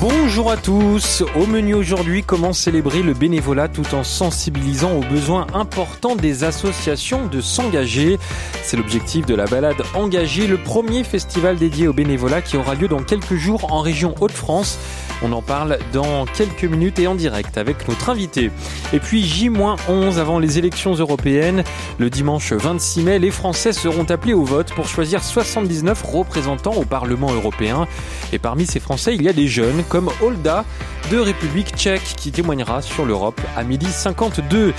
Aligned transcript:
Bonjour 0.00 0.50
à 0.50 0.56
tous. 0.56 1.22
Au 1.36 1.44
menu 1.44 1.74
aujourd'hui, 1.74 2.22
comment 2.22 2.54
célébrer 2.54 3.02
le 3.02 3.12
bénévolat 3.12 3.68
tout 3.68 3.94
en 3.94 4.02
sensibilisant 4.02 4.92
aux 4.96 5.04
besoins 5.04 5.46
importants 5.52 6.16
des 6.16 6.42
associations 6.42 7.26
de 7.26 7.42
s'engager? 7.42 8.18
C'est 8.62 8.78
l'objectif 8.78 9.26
de 9.26 9.34
la 9.34 9.44
balade 9.44 9.82
engagée, 9.94 10.46
le 10.46 10.56
premier 10.56 11.04
festival 11.04 11.56
dédié 11.58 11.86
au 11.86 11.92
bénévolat 11.92 12.40
qui 12.40 12.56
aura 12.56 12.76
lieu 12.76 12.88
dans 12.88 13.02
quelques 13.02 13.34
jours 13.34 13.74
en 13.74 13.80
région 13.80 14.14
Hauts-de-France. 14.18 14.78
On 15.22 15.32
en 15.32 15.42
parle 15.42 15.78
dans 15.92 16.24
quelques 16.24 16.64
minutes 16.64 16.98
et 16.98 17.06
en 17.06 17.14
direct 17.14 17.58
avec 17.58 17.86
notre 17.86 18.08
invité. 18.08 18.50
Et 18.94 19.00
puis 19.00 19.22
J-11 19.22 20.16
avant 20.16 20.38
les 20.38 20.56
élections 20.56 20.94
européennes, 20.94 21.62
le 21.98 22.08
dimanche 22.08 22.54
26 22.54 23.02
mai, 23.02 23.18
les 23.18 23.30
Français 23.30 23.74
seront 23.74 24.04
appelés 24.04 24.32
au 24.32 24.44
vote 24.44 24.72
pour 24.72 24.88
choisir 24.88 25.22
79 25.22 26.02
représentants 26.02 26.72
au 26.72 26.84
Parlement 26.84 27.30
européen. 27.34 27.86
Et 28.32 28.38
parmi 28.38 28.64
ces 28.64 28.80
Français, 28.80 29.14
il 29.14 29.22
y 29.22 29.28
a 29.28 29.34
des 29.34 29.46
jeunes 29.46 29.84
comme 29.90 30.10
Olda 30.22 30.64
de 31.10 31.18
République 31.18 31.76
tchèque 31.76 32.14
qui 32.16 32.30
témoignera 32.30 32.80
sur 32.80 33.04
l'Europe 33.04 33.40
à 33.56 33.64
midi 33.64 33.86
52. 33.90 34.72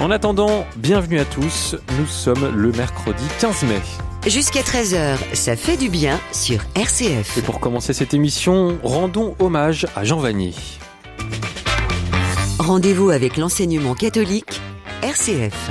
En 0.00 0.10
attendant, 0.10 0.66
bienvenue 0.76 1.20
à 1.20 1.24
tous. 1.24 1.76
Nous 1.98 2.06
sommes 2.06 2.52
le 2.54 2.72
mercredi 2.72 3.24
15 3.38 3.62
mai. 3.62 3.80
Jusqu'à 4.26 4.60
13h, 4.60 5.16
ça 5.34 5.54
fait 5.56 5.76
du 5.76 5.88
bien 5.88 6.18
sur 6.32 6.58
RCF. 6.74 7.38
Et 7.38 7.42
pour 7.42 7.60
commencer 7.60 7.92
cette 7.92 8.12
émission, 8.12 8.76
rendons 8.82 9.36
hommage 9.38 9.86
à 9.94 10.04
Jean 10.04 10.18
Vanier. 10.18 10.52
Rendez-vous 12.58 13.10
avec 13.10 13.36
l'enseignement 13.36 13.94
catholique 13.94 14.60
RCF. 15.02 15.70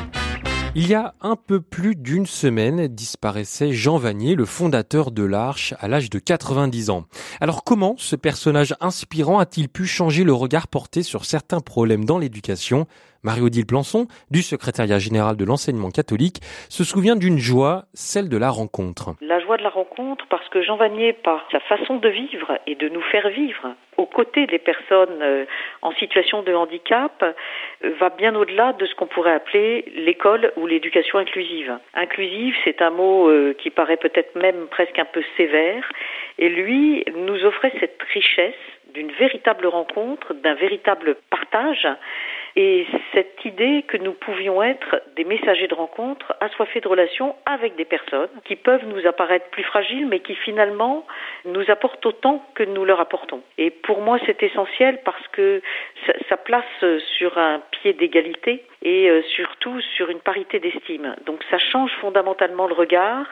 Il 0.78 0.90
y 0.90 0.94
a 0.94 1.14
un 1.22 1.38
peu 1.38 1.62
plus 1.62 1.96
d'une 1.96 2.26
semaine 2.26 2.90
disparaissait 2.90 3.72
Jean 3.72 3.98
Vanier, 3.98 4.36
le 4.36 4.44
fondateur 4.44 5.12
de 5.12 5.24
l'Arche, 5.24 5.74
à 5.80 5.88
l'âge 5.88 6.10
de 6.10 6.20
90 6.20 6.90
ans. 6.90 7.06
Alors 7.40 7.64
comment 7.64 7.96
ce 7.98 8.18
personnage 8.18 8.76
inspirant 8.82 9.40
a-t-il 9.40 9.70
pu 9.70 9.86
changer 9.86 10.26
le 10.26 10.34
regard 10.34 10.68
porté 10.68 11.02
sur 11.02 11.24
certains 11.24 11.62
problèmes 11.62 12.04
dans 12.04 12.18
l'éducation? 12.18 12.88
Marie-Odile 13.26 13.66
Plançon, 13.66 14.06
du 14.30 14.44
secrétariat 14.44 15.00
général 15.00 15.36
de 15.36 15.46
l'enseignement 15.46 15.90
catholique, 15.90 16.42
se 16.70 16.84
souvient 16.84 17.16
d'une 17.16 17.40
joie, 17.40 17.86
celle 17.96 18.30
de 18.30 18.38
la 18.38 18.52
rencontre. 18.52 19.16
La 19.20 19.40
joie 19.40 19.58
de 19.58 19.64
la 19.64 19.70
rencontre 19.70 20.28
parce 20.30 20.48
que 20.50 20.62
Jean 20.62 20.78
Vanier, 20.78 21.14
par 21.14 21.44
sa 21.52 21.60
façon 21.62 21.98
de 21.98 22.08
vivre 22.08 22.60
et 22.68 22.76
de 22.76 22.88
nous 22.88 23.02
faire 23.02 23.28
vivre 23.30 23.74
aux 23.98 24.06
côtés 24.06 24.46
des 24.46 24.60
personnes 24.60 25.22
euh, 25.22 25.46
en 25.82 25.92
situation 25.94 26.44
de 26.44 26.54
handicap, 26.54 27.24
euh, 27.24 27.92
va 28.00 28.10
bien 28.10 28.36
au-delà 28.36 28.74
de 28.74 28.86
ce 28.86 28.94
qu'on 28.94 29.08
pourrait 29.08 29.34
appeler 29.34 29.86
l'école 29.96 30.52
ou 30.58 30.68
l'éducation 30.68 31.18
inclusive. 31.18 31.74
Inclusive, 31.96 32.54
c'est 32.64 32.82
un 32.84 32.92
mot 32.92 33.28
euh, 33.28 33.56
qui 33.58 33.72
paraît 33.72 33.98
peut-être 33.98 34.36
même 34.36 34.68
presque 34.70 35.00
un 35.00 35.06
peu 35.06 35.24
sévère, 35.36 35.90
et 36.38 36.50
lui 36.50 37.04
nous 37.16 37.44
offrait 37.44 37.74
cette 37.80 38.00
richesse 38.14 38.54
d'une 38.94 39.12
véritable 39.14 39.66
rencontre, 39.66 40.34
d'un 40.36 40.54
véritable 40.54 41.16
partage 41.30 41.88
et 42.56 42.88
cette 43.14 43.44
idée 43.44 43.84
que 43.88 43.98
nous 43.98 44.14
pouvions 44.14 44.64
être 44.64 45.02
des 45.16 45.26
messagers 45.26 45.68
de 45.68 45.74
rencontre 45.74 46.34
assoiffés 46.40 46.80
de 46.80 46.88
relations 46.88 47.36
avec 47.46 47.76
des 47.76 47.84
personnes 47.84 48.30
qui 48.46 48.56
peuvent 48.56 48.86
nous 48.86 49.06
apparaître 49.06 49.50
plus 49.50 49.64
fragiles, 49.64 50.08
mais 50.08 50.20
qui 50.20 50.36
finalement 50.36 51.06
nous 51.44 51.70
apportent 51.70 52.06
autant 52.06 52.46
que 52.56 52.64
nous 52.64 52.86
leur 52.86 53.02
apportons. 53.02 53.42
Et 53.58 53.72
pour 53.72 54.02
moi, 54.02 54.20
c'est 54.26 54.42
essentiel 54.42 55.02
parce 55.04 55.28
que 55.30 55.62
ça, 56.30 56.38
place 56.38 56.64
sur 57.18 57.38
un 57.38 57.62
pied 57.72 57.94
d'égalité 57.94 58.64
et 58.86 59.10
euh, 59.10 59.24
surtout 59.36 59.82
sur 59.98 60.10
une 60.10 60.20
parité 60.20 60.60
d'estime. 60.60 61.16
Donc 61.26 61.44
ça 61.50 61.58
change 61.58 61.92
fondamentalement 62.00 62.68
le 62.68 62.76
regard 62.76 63.26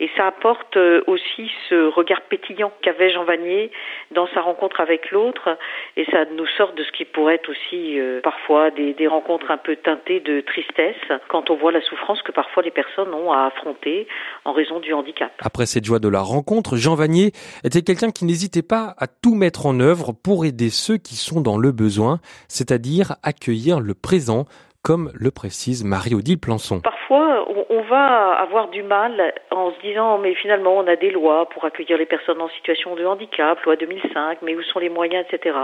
et 0.00 0.10
ça 0.16 0.26
apporte 0.26 0.78
euh, 0.78 1.04
aussi 1.06 1.50
ce 1.68 1.88
regard 1.90 2.22
pétillant 2.22 2.72
qu'avait 2.80 3.12
Jean 3.12 3.24
Vanier 3.24 3.70
dans 4.12 4.26
sa 4.28 4.40
rencontre 4.40 4.80
avec 4.80 5.10
l'autre 5.10 5.58
et 5.98 6.06
ça 6.06 6.24
nous 6.36 6.46
sort 6.56 6.72
de 6.72 6.82
ce 6.82 6.90
qui 6.92 7.04
pourrait 7.04 7.34
être 7.34 7.50
aussi 7.50 8.00
euh, 8.00 8.22
parfois 8.22 8.70
des, 8.70 8.94
des, 8.94 9.06
rencontres 9.06 9.50
un 9.50 9.58
peu 9.58 9.76
teintées 9.76 10.20
de 10.20 10.40
tristesse 10.40 10.96
quand 11.28 11.50
on 11.50 11.56
voit 11.56 11.70
la 11.70 11.82
souffrance 11.82 12.22
que 12.22 12.32
parfois 12.32 12.62
les 12.62 12.70
personnes 12.70 13.12
ont 13.12 13.30
à 13.30 13.44
affronter 13.44 14.08
en 14.46 14.52
raison 14.52 14.80
du 14.80 14.94
handicap. 14.94 15.32
Après 15.40 15.66
cette 15.66 15.84
joie 15.84 15.98
de 15.98 16.08
la 16.08 16.20
rencontre, 16.20 16.76
Jean 16.76 16.94
Vanier 16.94 17.32
était 17.62 17.82
quelqu'un 17.82 18.10
qui 18.10 18.24
n'hésitait 18.24 18.62
pas 18.62 18.94
à 18.96 19.06
tout 19.06 19.34
mettre 19.34 19.66
en 19.66 19.78
œuvre 19.80 20.12
pour 20.12 20.46
aider 20.46 20.70
ceux 20.70 20.96
qui 20.96 21.16
sont 21.16 21.42
dans 21.42 21.58
le 21.58 21.72
besoin, 21.72 22.20
c'est-à-dire 22.48 23.16
accueillir 23.22 23.80
le 23.80 23.92
présent 23.92 24.46
comme 24.84 25.10
le 25.14 25.30
précise 25.30 25.82
Marie-Odile 25.82 26.38
Plançon. 26.38 26.82
Parfois, 26.82 27.48
on 27.70 27.80
va 27.82 28.34
avoir 28.34 28.68
du 28.68 28.82
mal 28.82 29.32
en 29.50 29.72
se 29.72 29.80
disant, 29.80 30.18
mais 30.18 30.34
finalement, 30.34 30.76
on 30.76 30.86
a 30.86 30.94
des 30.94 31.10
lois 31.10 31.48
pour 31.48 31.64
accueillir 31.64 31.96
les 31.96 32.04
personnes 32.04 32.40
en 32.40 32.50
situation 32.50 32.94
de 32.94 33.04
handicap, 33.04 33.58
loi 33.62 33.76
2005, 33.76 34.42
mais 34.42 34.54
où 34.54 34.62
sont 34.62 34.78
les 34.78 34.90
moyens, 34.90 35.24
etc. 35.26 35.56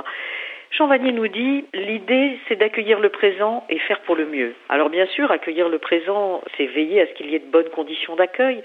Jean 0.70 0.86
Vanier 0.86 1.12
nous 1.12 1.26
dit 1.26 1.64
l'idée 1.74 2.38
c'est 2.48 2.54
d'accueillir 2.54 3.00
le 3.00 3.08
présent 3.08 3.64
et 3.68 3.78
faire 3.80 4.00
pour 4.02 4.14
le 4.14 4.24
mieux. 4.24 4.54
Alors 4.68 4.88
bien 4.88 5.06
sûr, 5.06 5.30
accueillir 5.32 5.68
le 5.68 5.78
présent, 5.78 6.42
c'est 6.56 6.66
veiller 6.66 7.02
à 7.02 7.06
ce 7.08 7.12
qu'il 7.14 7.28
y 7.28 7.34
ait 7.34 7.40
de 7.40 7.50
bonnes 7.50 7.70
conditions 7.70 8.14
d'accueil, 8.14 8.62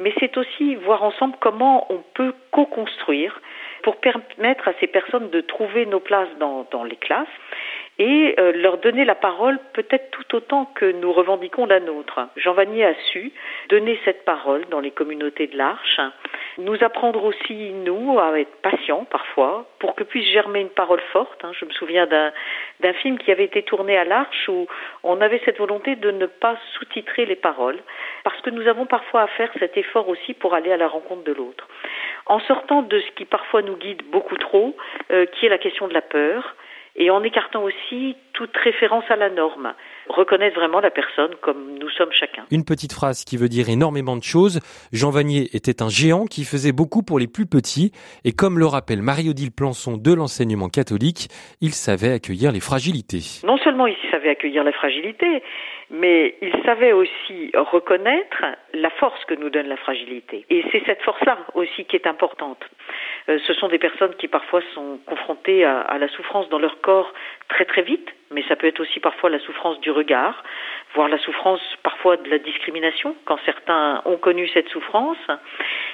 mais 0.00 0.12
c'est 0.18 0.36
aussi 0.36 0.74
voir 0.74 1.04
ensemble 1.04 1.36
comment 1.40 1.86
on 1.90 2.02
peut 2.14 2.34
co-construire 2.50 3.40
pour 3.84 3.96
permettre 3.96 4.66
à 4.66 4.72
ces 4.80 4.88
personnes 4.88 5.30
de 5.30 5.40
trouver 5.42 5.86
nos 5.86 6.00
places 6.00 6.36
dans, 6.40 6.66
dans 6.72 6.82
les 6.82 6.96
classes 6.96 7.28
et 7.98 8.34
euh, 8.38 8.52
leur 8.52 8.78
donner 8.78 9.04
la 9.04 9.14
parole 9.14 9.58
peut-être 9.72 10.10
tout 10.10 10.36
autant 10.36 10.66
que 10.74 10.86
nous 10.86 11.12
revendiquons 11.12 11.66
la 11.66 11.80
nôtre. 11.80 12.20
Jean 12.36 12.52
Vanier 12.52 12.84
a 12.84 12.94
su 13.12 13.32
donner 13.68 13.98
cette 14.04 14.24
parole 14.24 14.64
dans 14.70 14.80
les 14.80 14.90
communautés 14.90 15.46
de 15.46 15.56
l'Arche, 15.56 16.00
nous 16.58 16.82
apprendre 16.82 17.24
aussi, 17.24 17.72
nous, 17.72 18.18
à 18.18 18.38
être 18.38 18.54
patients 18.62 19.06
parfois, 19.10 19.66
pour 19.78 19.94
que 19.94 20.04
puisse 20.04 20.26
germer 20.32 20.60
une 20.60 20.70
parole 20.70 21.00
forte. 21.12 21.44
Hein. 21.44 21.52
Je 21.58 21.64
me 21.64 21.70
souviens 21.70 22.06
d'un 22.06 22.92
film 22.94 23.18
qui 23.18 23.30
avait 23.30 23.44
été 23.44 23.62
tourné 23.62 23.96
à 23.96 24.04
l'Arche 24.04 24.48
où 24.48 24.66
on 25.02 25.20
avait 25.20 25.40
cette 25.44 25.58
volonté 25.58 25.96
de 25.96 26.10
ne 26.10 26.26
pas 26.26 26.56
sous-titrer 26.74 27.26
les 27.26 27.36
paroles, 27.36 27.78
parce 28.24 28.40
que 28.40 28.50
nous 28.50 28.66
avons 28.66 28.86
parfois 28.86 29.22
à 29.22 29.26
faire 29.28 29.50
cet 29.58 29.76
effort 29.76 30.08
aussi 30.08 30.34
pour 30.34 30.54
aller 30.54 30.72
à 30.72 30.76
la 30.76 30.88
rencontre 30.88 31.24
de 31.24 31.32
l'autre. 31.32 31.68
En 32.26 32.40
sortant 32.40 32.82
de 32.82 32.98
ce 33.00 33.10
qui 33.12 33.24
parfois 33.24 33.62
nous 33.62 33.76
guide 33.76 34.02
beaucoup 34.10 34.36
trop, 34.36 34.76
euh, 35.10 35.26
qui 35.26 35.46
est 35.46 35.50
la 35.50 35.58
question 35.58 35.88
de 35.88 35.94
la 35.94 36.00
peur, 36.00 36.54
et 36.96 37.10
en 37.10 37.22
écartant 37.22 37.62
aussi 37.62 38.16
toute 38.32 38.56
référence 38.56 39.04
à 39.08 39.16
la 39.16 39.30
norme. 39.30 39.74
Reconnaître 40.08 40.56
vraiment 40.56 40.80
la 40.80 40.90
personne 40.90 41.34
comme 41.40 41.78
nous 41.78 41.88
sommes 41.90 42.12
chacun. 42.12 42.44
Une 42.50 42.64
petite 42.64 42.92
phrase 42.92 43.24
qui 43.24 43.36
veut 43.36 43.48
dire 43.48 43.68
énormément 43.68 44.16
de 44.16 44.22
choses. 44.22 44.60
Jean 44.92 45.10
Vanier 45.10 45.48
était 45.54 45.82
un 45.82 45.88
géant 45.88 46.26
qui 46.26 46.44
faisait 46.44 46.72
beaucoup 46.72 47.02
pour 47.02 47.18
les 47.18 47.26
plus 47.26 47.46
petits 47.46 47.92
et 48.24 48.32
comme 48.32 48.58
le 48.58 48.66
rappelle 48.66 49.02
Marie-Odile 49.02 49.52
Plançon 49.52 49.96
de 49.96 50.12
l'enseignement 50.12 50.68
catholique, 50.68 51.28
il 51.60 51.70
savait 51.70 52.12
accueillir 52.12 52.52
les 52.52 52.60
fragilités. 52.60 53.40
Non 53.44 53.56
seulement 53.58 53.86
il 53.86 53.96
savait 54.10 54.30
accueillir 54.30 54.64
la 54.64 54.72
fragilité, 54.72 55.42
mais 55.90 56.36
il 56.42 56.52
savait 56.64 56.92
aussi 56.92 57.50
reconnaître 57.54 58.44
la 58.72 58.90
force 58.90 59.24
que 59.26 59.34
nous 59.34 59.50
donne 59.50 59.68
la 59.68 59.76
fragilité. 59.76 60.44
Et 60.50 60.64
c'est 60.72 60.82
cette 60.86 61.02
force-là 61.02 61.38
aussi 61.54 61.84
qui 61.84 61.96
est 61.96 62.06
importante. 62.06 62.62
Euh, 63.28 63.38
ce 63.46 63.54
sont 63.54 63.68
des 63.68 63.78
personnes 63.78 64.14
qui 64.16 64.28
parfois 64.28 64.60
sont 64.74 64.98
confrontées 65.06 65.64
à, 65.64 65.80
à 65.80 65.98
la 65.98 66.08
souffrance 66.08 66.48
dans 66.48 66.58
leur 66.58 66.80
corps 66.80 67.12
très 67.48 67.64
très 67.64 67.82
vite, 67.82 68.08
mais 68.34 68.44
ça 68.48 68.56
peut 68.56 68.66
être 68.66 68.80
aussi 68.80 69.00
parfois 69.00 69.30
la 69.30 69.38
souffrance 69.38 69.80
du 69.80 69.90
regard, 69.90 70.42
voire 70.94 71.08
la 71.08 71.18
souffrance 71.18 71.62
parfois 71.82 72.16
de 72.16 72.28
la 72.28 72.38
discrimination, 72.38 73.16
quand 73.24 73.38
certains 73.46 74.02
ont 74.04 74.16
connu 74.16 74.48
cette 74.48 74.68
souffrance. 74.68 75.16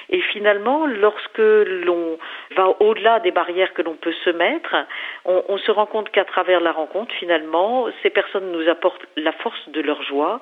Et 0.09 0.21
finalement, 0.21 0.87
lorsque 0.87 1.37
l'on 1.37 2.17
va 2.57 2.75
au-delà 2.81 3.19
des 3.19 3.31
barrières 3.31 3.73
que 3.73 3.81
l'on 3.81 3.95
peut 3.95 4.13
se 4.25 4.29
mettre, 4.31 4.75
on, 5.25 5.43
on 5.47 5.57
se 5.57 5.71
rend 5.71 5.85
compte 5.85 6.09
qu'à 6.09 6.25
travers 6.25 6.59
la 6.59 6.71
rencontre, 6.71 7.13
finalement, 7.15 7.87
ces 8.03 8.09
personnes 8.09 8.51
nous 8.51 8.67
apportent 8.67 9.05
la 9.15 9.31
force 9.31 9.69
de 9.69 9.81
leur 9.81 10.01
joie 10.03 10.41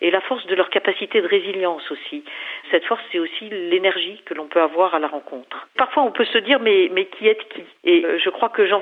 et 0.00 0.10
la 0.10 0.20
force 0.22 0.46
de 0.46 0.54
leur 0.54 0.70
capacité 0.70 1.20
de 1.20 1.26
résilience 1.26 1.90
aussi. 1.90 2.24
Cette 2.70 2.84
force, 2.84 3.00
c'est 3.10 3.18
aussi 3.18 3.48
l'énergie 3.50 4.22
que 4.26 4.34
l'on 4.34 4.46
peut 4.46 4.60
avoir 4.60 4.94
à 4.94 5.00
la 5.00 5.08
rencontre. 5.08 5.66
Parfois, 5.76 6.04
on 6.04 6.12
peut 6.12 6.24
se 6.24 6.38
dire, 6.38 6.60
mais, 6.60 6.88
qui 7.18 7.26
est 7.26 7.36
qui? 7.52 7.64
Et 7.84 8.04
euh, 8.04 8.20
je 8.22 8.30
crois 8.30 8.48
que 8.48 8.68
Jean, 8.68 8.80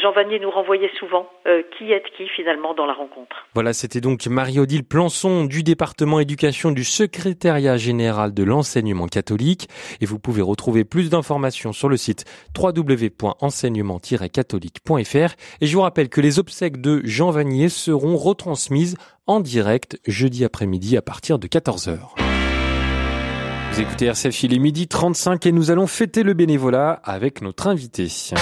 Jean 0.00 0.12
Vanier 0.12 0.38
nous 0.38 0.50
renvoyait 0.50 0.90
souvent, 0.98 1.30
euh, 1.46 1.62
qui 1.76 1.92
est 1.92 2.02
qui 2.16 2.26
finalement 2.28 2.72
dans 2.74 2.86
la 2.86 2.94
rencontre. 2.94 3.46
Voilà, 3.54 3.74
c'était 3.74 4.00
donc 4.00 4.26
Marie-Odile 4.26 4.84
Plançon 4.84 5.44
du 5.44 5.62
département 5.62 6.18
éducation 6.20 6.70
du 6.70 6.84
secrétariat 6.84 7.76
général 7.76 8.32
de 8.32 8.42
l'enseignement 8.42 9.06
catholique. 9.06 9.68
Et 10.00 10.06
vous 10.06 10.18
pouvez 10.18 10.40
retrouver 10.42 10.84
plus 10.84 11.10
d'informations 11.10 11.72
sur 11.72 11.90
le 11.90 11.96
site 11.96 12.24
www.enseignement-catholique.fr. 12.58 15.34
Et 15.60 15.66
je 15.66 15.76
vous 15.76 15.82
rappelle 15.82 16.08
que 16.08 16.22
les 16.22 16.38
obsèques 16.38 16.80
de 16.80 17.02
Jean 17.04 17.30
Vanier 17.30 17.68
seront 17.68 18.16
retransmises 18.16 18.96
en 19.26 19.40
direct 19.40 19.98
jeudi 20.06 20.44
après-midi 20.44 20.96
à 20.96 21.02
partir 21.02 21.38
de 21.38 21.48
14h. 21.48 22.35
Vous 23.76 23.82
écoutez 23.82 24.06
RCF, 24.06 24.42
il 24.44 24.54
est 24.54 24.58
midi 24.58 24.88
35 24.88 25.44
et 25.44 25.52
nous 25.52 25.70
allons 25.70 25.86
fêter 25.86 26.22
le 26.22 26.32
bénévolat 26.32 26.92
avec 27.04 27.42
notre 27.42 27.66
invité. 27.66 28.08
Ça 28.08 28.36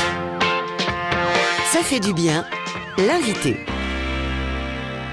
fait 1.82 1.98
du 1.98 2.14
bien, 2.14 2.44
l'invité. 2.98 3.56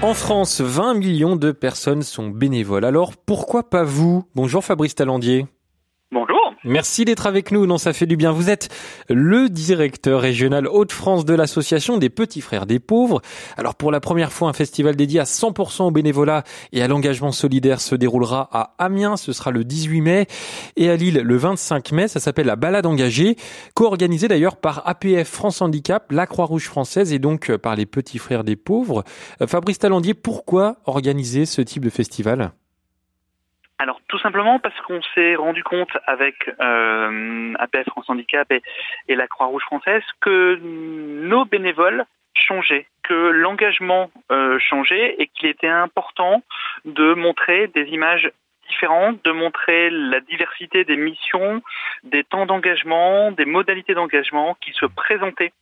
En 0.00 0.14
France, 0.14 0.60
20 0.60 0.94
millions 0.94 1.34
de 1.34 1.50
personnes 1.50 2.02
sont 2.02 2.28
bénévoles. 2.28 2.84
Alors 2.84 3.16
pourquoi 3.16 3.68
pas 3.68 3.82
vous? 3.82 4.22
Bonjour 4.36 4.64
Fabrice 4.64 4.94
Talandier. 4.94 5.48
Bonjour. 6.12 6.41
Merci 6.64 7.04
d'être 7.04 7.26
avec 7.26 7.50
nous. 7.50 7.66
Non, 7.66 7.76
ça 7.76 7.92
fait 7.92 8.06
du 8.06 8.16
bien. 8.16 8.30
Vous 8.30 8.48
êtes 8.48 8.68
le 9.08 9.48
directeur 9.48 10.20
régional 10.20 10.68
Hauts-de-France 10.68 11.24
de 11.24 11.34
l'association 11.34 11.98
des 11.98 12.08
Petits 12.08 12.40
Frères 12.40 12.66
des 12.66 12.78
Pauvres. 12.78 13.20
Alors, 13.56 13.74
pour 13.74 13.90
la 13.90 13.98
première 13.98 14.32
fois, 14.32 14.48
un 14.48 14.52
festival 14.52 14.94
dédié 14.94 15.18
à 15.18 15.24
100% 15.24 15.82
au 15.82 15.90
bénévolat 15.90 16.44
et 16.72 16.80
à 16.80 16.86
l'engagement 16.86 17.32
solidaire 17.32 17.80
se 17.80 17.96
déroulera 17.96 18.48
à 18.52 18.74
Amiens. 18.78 19.16
Ce 19.16 19.32
sera 19.32 19.50
le 19.50 19.64
18 19.64 20.00
mai 20.02 20.26
et 20.76 20.88
à 20.88 20.94
Lille 20.94 21.20
le 21.24 21.36
25 21.36 21.90
mai. 21.90 22.06
Ça 22.06 22.20
s'appelle 22.20 22.46
la 22.46 22.56
balade 22.56 22.86
engagée, 22.86 23.36
co-organisée 23.74 24.28
d'ailleurs 24.28 24.56
par 24.56 24.86
APF 24.86 25.28
France 25.28 25.62
Handicap, 25.62 26.12
la 26.12 26.26
Croix-Rouge 26.26 26.66
française 26.66 27.12
et 27.12 27.18
donc 27.18 27.56
par 27.56 27.74
les 27.74 27.86
Petits 27.86 28.18
Frères 28.18 28.44
des 28.44 28.56
Pauvres. 28.56 29.02
Euh, 29.40 29.48
Fabrice 29.48 29.80
Talandier, 29.80 30.14
pourquoi 30.14 30.76
organiser 30.86 31.44
ce 31.44 31.60
type 31.60 31.84
de 31.84 31.90
festival? 31.90 32.52
Alors 33.82 34.00
tout 34.06 34.20
simplement 34.20 34.60
parce 34.60 34.80
qu'on 34.82 35.02
s'est 35.12 35.34
rendu 35.34 35.64
compte 35.64 35.90
avec 36.06 36.48
euh, 36.60 37.52
APS 37.58 37.88
France 37.88 38.08
Handicap 38.08 38.46
et, 38.52 38.62
la 39.16 39.26
Croix-Rouge 39.26 39.64
française 39.64 40.04
que 40.20 40.56
nos 40.62 41.44
bénévoles 41.44 42.04
changeaient, 42.32 42.86
que 43.02 43.12
l'engagement 43.12 44.12
euh, 44.30 44.56
changeait 44.60 45.16
et 45.18 45.26
qu'il 45.26 45.48
était 45.48 45.66
important 45.66 46.44
de 46.84 47.14
montrer 47.14 47.66
des 47.74 47.86
images 47.88 48.30
différentes, 48.68 49.20
de 49.24 49.32
montrer 49.32 49.90
la 49.90 50.20
diversité 50.20 50.84
des 50.84 50.96
missions, 50.96 51.60
des 52.04 52.22
temps 52.22 52.46
d'engagement, 52.46 53.32
des 53.32 53.46
modalités 53.46 53.94
d'engagement 53.94 54.56
qui 54.60 54.70
se 54.74 54.86
présentaient 54.86 55.52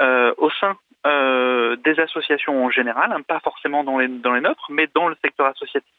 euh, 0.00 0.32
au 0.38 0.48
sein 0.48 0.78
euh, 1.06 1.76
des 1.76 2.00
associations 2.00 2.64
en 2.64 2.70
général, 2.70 3.12
hein, 3.12 3.20
pas 3.20 3.40
forcément 3.40 3.84
dans 3.84 3.98
les, 3.98 4.08
dans 4.08 4.32
les 4.32 4.40
nôtres, 4.40 4.66
mais 4.70 4.88
dans 4.94 5.08
le 5.08 5.16
secteur 5.22 5.46
associatif 5.46 5.94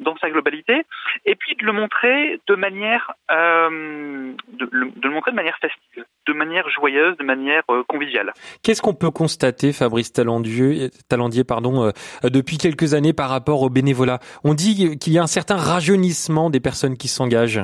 dans 0.00 0.16
sa 0.18 0.30
globalité, 0.30 0.82
et 1.24 1.34
puis 1.34 1.54
de 1.56 1.64
le 1.64 1.72
montrer 1.72 2.40
de 2.46 2.54
manière, 2.54 3.12
euh, 3.30 4.32
de, 4.48 4.68
le 4.72 5.10
montrer 5.10 5.30
de 5.30 5.36
manière 5.36 5.58
festive, 5.58 6.04
de 6.26 6.32
manière 6.32 6.68
joyeuse, 6.68 7.16
de 7.16 7.24
manière 7.24 7.62
euh, 7.70 7.82
conviviale. 7.84 8.32
Qu'est-ce 8.62 8.82
qu'on 8.82 8.94
peut 8.94 9.10
constater, 9.10 9.72
Fabrice 9.72 10.12
Talandier, 10.12 10.90
Talandier 11.08 11.44
pardon, 11.44 11.84
euh, 11.84 11.90
depuis 12.28 12.58
quelques 12.58 12.94
années 12.94 13.12
par 13.12 13.28
rapport 13.28 13.62
au 13.62 13.70
bénévolat? 13.70 14.18
On 14.42 14.54
dit 14.54 14.98
qu'il 14.98 15.12
y 15.12 15.18
a 15.18 15.22
un 15.22 15.28
certain 15.28 15.56
rajeunissement 15.56 16.50
des 16.50 16.60
personnes 16.60 16.96
qui 16.96 17.08
s'engagent. 17.08 17.62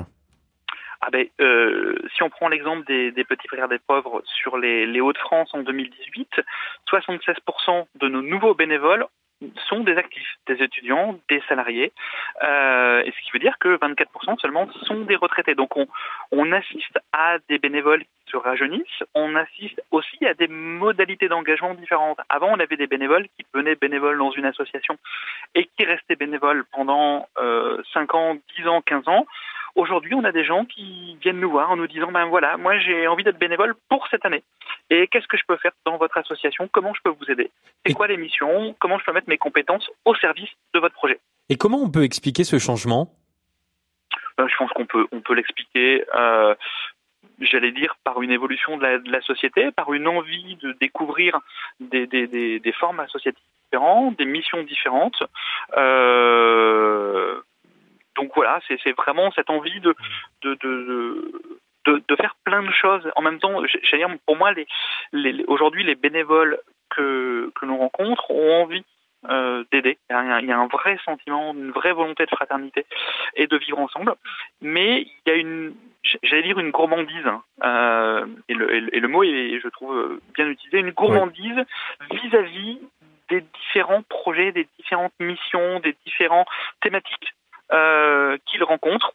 Ah 1.03 1.09
ben, 1.11 1.27
euh, 1.41 1.97
si 2.15 2.23
on 2.23 2.29
prend 2.29 2.49
l'exemple 2.49 2.87
des, 2.87 3.11
des, 3.11 3.25
petits 3.25 3.49
frères 3.49 3.69
des 3.69 3.79
pauvres 3.79 4.23
sur 4.27 4.59
les, 4.59 4.87
les 4.87 5.00
Hauts-de-France 5.00 5.49
en 5.55 5.62
2018, 5.62 6.29
76% 6.93 7.87
de 8.00 8.09
nos 8.09 8.21
nouveaux 8.21 8.55
bénévoles 8.55 9.06
sont 9.69 9.81
des 9.81 9.96
actifs, 9.96 10.37
des 10.46 10.62
étudiants, 10.62 11.19
des 11.28 11.42
salariés, 11.48 11.92
euh, 12.42 13.02
et 13.02 13.10
ce 13.10 13.25
qui 13.25 13.31
veut 13.32 13.38
dire 13.38 13.58
que 13.58 13.76
24% 13.78 14.38
seulement 14.38 14.70
sont 14.84 15.00
des 15.02 15.16
retraités. 15.16 15.54
Donc 15.54 15.76
on, 15.76 15.87
on 16.31 16.52
assiste 16.52 16.98
à 17.12 17.38
des 17.48 17.58
bénévoles 17.58 18.02
qui 18.02 18.31
se 18.32 18.37
rajeunissent, 18.37 19.04
on 19.14 19.34
assiste 19.37 19.82
aussi 19.90 20.25
à 20.26 20.34
des 20.34 20.48
modalités 20.48 21.28
d'engagement 21.28 21.75
différentes. 21.75 22.19
Avant, 22.28 22.48
on 22.50 22.60
avait 22.60 22.76
des 22.76 22.87
bénévoles 22.87 23.26
qui 23.37 23.46
venaient 23.54 23.76
bénévoles 23.76 24.19
dans 24.19 24.31
une 24.31 24.44
association 24.44 24.98
et 25.54 25.69
qui 25.76 25.84
restaient 25.84 26.16
bénévoles 26.16 26.64
pendant 26.72 27.26
euh, 27.38 27.82
5 27.93 28.14
ans, 28.14 28.36
10 28.58 28.69
ans, 28.69 28.82
15 28.82 29.08
ans. 29.08 29.26
Aujourd'hui, 29.75 30.14
on 30.14 30.25
a 30.25 30.32
des 30.32 30.44
gens 30.44 30.64
qui 30.64 31.17
viennent 31.22 31.40
nous 31.40 31.50
voir 31.50 31.70
en 31.70 31.76
nous 31.76 31.87
disant, 31.87 32.11
ben 32.11 32.26
voilà, 32.26 32.56
moi 32.56 32.78
j'ai 32.78 33.06
envie 33.06 33.25
d'être 33.25 33.38
bénévole 33.38 33.75
pour 33.88 34.06
cette 34.08 34.25
année. 34.25 34.43
Et 34.90 35.06
qu'est-ce 35.08 35.28
que 35.28 35.37
je 35.37 35.44
peux 35.46 35.56
faire 35.56 35.72
dans 35.84 35.96
votre 35.96 36.19
association? 36.19 36.69
Comment 36.72 36.94
je 36.94 37.00
peux 37.02 37.11
vous 37.11 37.31
aider? 37.31 37.50
C'est 37.87 37.94
quoi 37.94 38.08
les 38.08 38.17
missions? 38.17 38.75
Comment 38.78 38.99
je 38.99 39.05
peux 39.05 39.12
mettre 39.12 39.28
mes 39.28 39.38
compétences 39.38 39.88
au 40.05 40.14
service 40.17 40.50
de 40.75 40.81
votre 40.81 40.94
projet? 40.94 41.20
Et 41.49 41.56
comment 41.56 41.78
on 41.78 41.90
peut 41.90 42.05
expliquer 42.05 42.44
ce 42.44 42.58
changement? 42.58 43.12
Ben, 44.37 44.49
Je 44.49 44.56
pense 44.56 44.70
qu'on 44.72 44.87
peut, 44.87 45.06
on 45.12 45.20
peut 45.20 45.34
l'expliquer. 45.34 46.05
Euh, 46.14 46.55
j'allais 47.40 47.72
dire, 47.72 47.96
par 48.05 48.22
une 48.22 48.31
évolution 48.31 48.76
de 48.76 48.82
la, 48.82 48.99
de 48.99 49.11
la, 49.11 49.20
société, 49.22 49.70
par 49.70 49.93
une 49.93 50.08
envie 50.08 50.56
de 50.56 50.72
découvrir 50.81 51.38
des, 51.81 52.06
des, 52.06 52.26
des, 52.26 52.61
des 52.61 52.72
formes 52.72 53.00
associatives 53.00 53.43
différentes, 53.64 54.19
des 54.19 54.25
missions 54.25 54.62
différentes. 54.62 55.22
Euh, 55.76 57.40
donc 58.20 58.32
voilà, 58.34 58.61
c'est 58.67 58.96
vraiment 58.96 59.31
cette 59.32 59.50
envie 59.50 59.81
de 59.81 59.94
de, 60.43 60.55
de, 60.55 62.02
de, 62.06 62.17
faire 62.17 62.37
plein 62.44 62.62
de 62.62 62.72
choses 62.72 63.11
en 63.17 63.22
même 63.22 63.38
temps. 63.38 63.62
Dire, 63.62 64.08
pour 64.26 64.37
moi, 64.37 64.52
aujourd'hui, 65.46 65.84
les 65.84 65.94
bénévoles 65.94 66.58
que, 66.90 67.50
que 67.55 67.67
l'on 67.67 67.78
rencontre 67.78 68.31
ont 68.31 68.62
envie 68.62 68.84
euh, 69.28 69.64
d'aider. 69.72 69.99
Il, 70.11 70.46
y 70.46 70.52
a 70.52 70.58
un 70.58 70.67
vrai 70.67 70.99
sentiment, 71.05 71.55
une 71.55 71.70
vraie 71.70 71.93
volonté 71.93 72.25
de 72.25 72.31
fraternité 72.31 72.84
et 73.37 73.46
de 73.46 73.56
vivre 73.56 73.78
ensemble. 73.78 74.14
Mais 74.61 75.02
il 75.02 75.31
y 75.31 75.31
a 75.31 75.34
une, 75.37 75.75
j'allais 76.22 76.43
dire 76.43 76.58
une 76.58 76.70
gourmandise, 76.70 77.26
hein, 77.26 77.43
euh, 77.64 78.26
et, 78.49 78.55
le, 78.55 78.94
et, 78.94 79.00
le, 79.00 79.08
mot 79.08 79.22
est, 79.22 79.61
je 79.62 79.69
trouve, 79.69 80.20
bien 80.34 80.46
utilisé, 80.49 80.78
une 80.78 80.90
gourmandise 80.90 81.64
vis-à-vis 82.11 82.75
-vis 82.75 82.81
des 83.31 83.40
différents 83.40 84.02
projets, 84.02 84.52
des 84.52 84.67
différentes 84.78 85.14
missions, 85.20 85.81
des 85.81 85.96
différents 86.05 86.46
thématiques 86.82 87.32
euh, 87.72 88.37
qu'ils 88.46 88.64
rencontrent. 88.64 89.14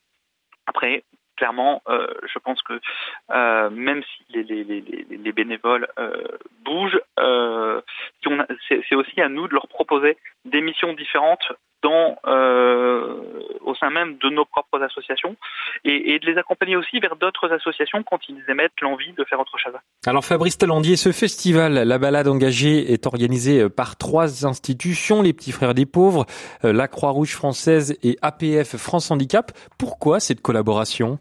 Après, 0.67 1.03
clairement, 1.37 1.81
euh, 1.89 2.07
je 2.31 2.39
pense 2.39 2.61
que 2.61 2.79
euh, 3.31 3.69
même 3.69 4.03
si 4.03 4.25
les, 4.29 4.43
les, 4.43 4.63
les, 4.63 4.81
les 5.09 5.31
bénévoles 5.31 5.87
euh, 5.99 6.23
bougent, 6.63 7.01
c'est 8.67 8.95
aussi 8.95 9.21
à 9.21 9.29
nous 9.29 9.47
de 9.47 9.53
leur 9.53 9.67
proposer 9.67 10.17
des 10.45 10.61
missions 10.61 10.93
différentes 10.93 11.51
dans, 11.85 12.17
euh, 12.25 13.13
au 13.61 13.75
sein 13.75 13.91
même 13.91 14.17
de 14.17 14.29
nos 14.29 14.45
propres 14.45 14.81
associations 14.81 15.35
et, 16.15 16.19
de 16.19 16.25
les 16.25 16.37
accompagner 16.37 16.75
aussi 16.75 16.99
vers 16.99 17.15
d'autres 17.15 17.51
associations 17.51 18.03
quand 18.03 18.19
ils 18.29 18.43
émettent 18.47 18.79
l'envie 18.81 19.13
de 19.13 19.23
faire 19.23 19.39
autre 19.39 19.57
chose. 19.57 19.73
Alors 20.05 20.23
Fabrice 20.23 20.57
Talandier, 20.57 20.95
ce 20.95 21.11
festival, 21.11 21.73
la 21.73 21.97
balade 21.97 22.27
engagée, 22.27 22.91
est 22.91 23.05
organisé 23.05 23.69
par 23.69 23.97
trois 23.97 24.45
institutions, 24.45 25.21
les 25.21 25.33
Petits 25.33 25.51
Frères 25.51 25.73
des 25.73 25.85
Pauvres, 25.85 26.25
la 26.63 26.87
Croix-Rouge 26.87 27.33
française 27.33 27.97
et 28.03 28.17
APF 28.21 28.77
France 28.77 29.11
Handicap. 29.11 29.51
Pourquoi 29.77 30.19
cette 30.19 30.41
collaboration? 30.41 31.19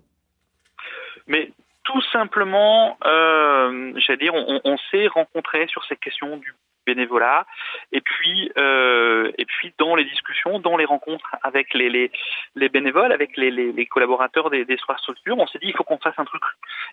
Mais 1.27 1.51
tout 1.85 2.03
simplement, 2.13 2.97
euh, 3.05 3.93
j'allais 3.97 4.19
dire, 4.19 4.35
on, 4.35 4.61
on 4.65 4.77
s'est 4.91 5.07
rencontrés 5.07 5.67
sur 5.69 5.85
cette 5.85 6.01
question 6.01 6.37
du 6.39 6.55
bénévolat. 6.87 7.47
Et 7.93 8.01
puis 8.01 8.51
euh, 8.59 9.31
et 9.39 9.45
puis 9.45 9.73
dans 9.79 9.95
les 9.95 10.05
discussions 10.05 10.59
dans 10.59 10.77
les 10.77 10.85
rencontres 10.85 11.37
avec 11.43 11.75
les 11.75 11.89
les, 11.89 12.11
les 12.57 12.69
bénévoles 12.69 13.13
avec 13.13 13.37
les, 13.37 13.51
les, 13.51 13.73
les 13.73 13.87
collaborateurs 13.87 14.51
des, 14.51 14.65
des 14.65 14.77
structures 14.77 15.39
on 15.39 15.47
s'est 15.47 15.59
dit 15.59 15.69
il 15.69 15.77
faut 15.77 15.85
qu'on 15.85 15.99
fasse 15.99 16.19
un 16.19 16.25
truc. 16.25 16.43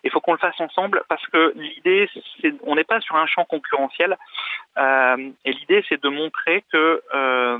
Il 0.04 0.10
faut 0.10 0.20
qu'on 0.20 0.32
le 0.32 0.38
fasse 0.38 0.60
ensemble 0.60 1.02
parce 1.08 1.26
que 1.28 1.52
l'idée 1.56 2.08
c'est 2.40 2.54
on 2.64 2.74
n'est 2.74 2.84
pas 2.84 3.00
sur 3.00 3.16
un 3.16 3.26
champ 3.26 3.44
concurrentiel 3.44 4.16
euh, 4.78 5.30
et 5.44 5.52
l'idée 5.52 5.84
c'est 5.88 6.02
de 6.02 6.08
montrer 6.08 6.64
que 6.72 7.02
euh, 7.14 7.58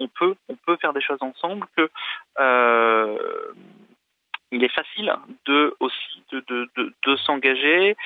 on 0.00 0.08
peut 0.08 0.34
on 0.48 0.56
peut 0.56 0.76
faire 0.76 0.92
des 0.92 1.00
choses 1.00 1.22
ensemble 1.22 1.66
que 1.76 1.90
euh, 2.40 3.18
il 4.54 4.64
est 4.64 4.72
facile 4.72 5.12
de 5.46 5.74
aussi 5.80 6.22
de, 6.32 6.40
de, 6.48 6.68
de, 6.76 6.94
de 7.06 7.16
s'engager 7.16 7.96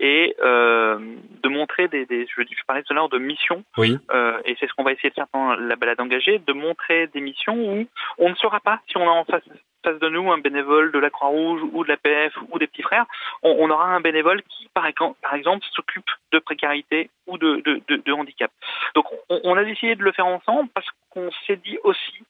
et 0.00 0.36
euh, 0.42 0.98
de 1.42 1.48
montrer 1.48 1.88
des, 1.88 2.06
des 2.06 2.26
je, 2.26 2.42
je 2.42 2.64
parlais 2.66 2.82
tout 2.82 2.92
à 2.92 2.96
l'heure 2.96 3.08
de 3.08 3.18
missions 3.18 3.64
oui. 3.78 3.98
euh, 4.10 4.38
et 4.44 4.56
c'est 4.58 4.66
ce 4.66 4.74
qu'on 4.74 4.82
va 4.82 4.92
essayer 4.92 5.10
de 5.10 5.14
faire 5.14 5.28
pendant 5.28 5.54
la 5.54 5.76
balade 5.76 6.00
engagée 6.00 6.38
de 6.38 6.52
montrer 6.52 7.06
des 7.08 7.20
missions 7.20 7.56
où 7.56 7.86
on 8.18 8.28
ne 8.28 8.34
saura 8.34 8.60
pas 8.60 8.80
si 8.88 8.96
on 8.96 9.08
a 9.08 9.12
en 9.12 9.24
face 9.24 9.44
face 9.84 9.98
de 9.98 10.08
nous 10.08 10.30
un 10.30 10.38
bénévole 10.38 10.92
de 10.92 10.98
la 10.98 11.10
Croix-Rouge 11.10 11.60
ou 11.72 11.84
de 11.84 11.88
la 11.88 11.96
PF 11.96 12.32
ou 12.50 12.58
des 12.58 12.66
petits 12.66 12.82
frères, 12.82 13.06
on, 13.42 13.50
on 13.58 13.70
aura 13.70 13.86
un 13.86 14.00
bénévole 14.00 14.42
qui, 14.42 14.68
par, 14.72 14.86
par 15.20 15.34
exemple, 15.34 15.66
s'occupe 15.72 16.08
de 16.32 16.38
précarité 16.38 17.10
ou 17.26 17.38
de, 17.38 17.62
de, 17.64 17.82
de, 17.88 17.96
de 17.96 18.12
handicap. 18.12 18.50
Donc, 18.94 19.06
on, 19.28 19.40
on, 19.44 19.56
a 19.56 19.64
décidé 19.64 19.94
de 19.96 20.02
le 20.02 20.12
faire 20.12 20.26
ensemble 20.26 20.68
parce 20.74 20.86
qu'on 21.10 21.30
s'est 21.46 21.56
dit 21.56 21.78
aussi 21.82 22.22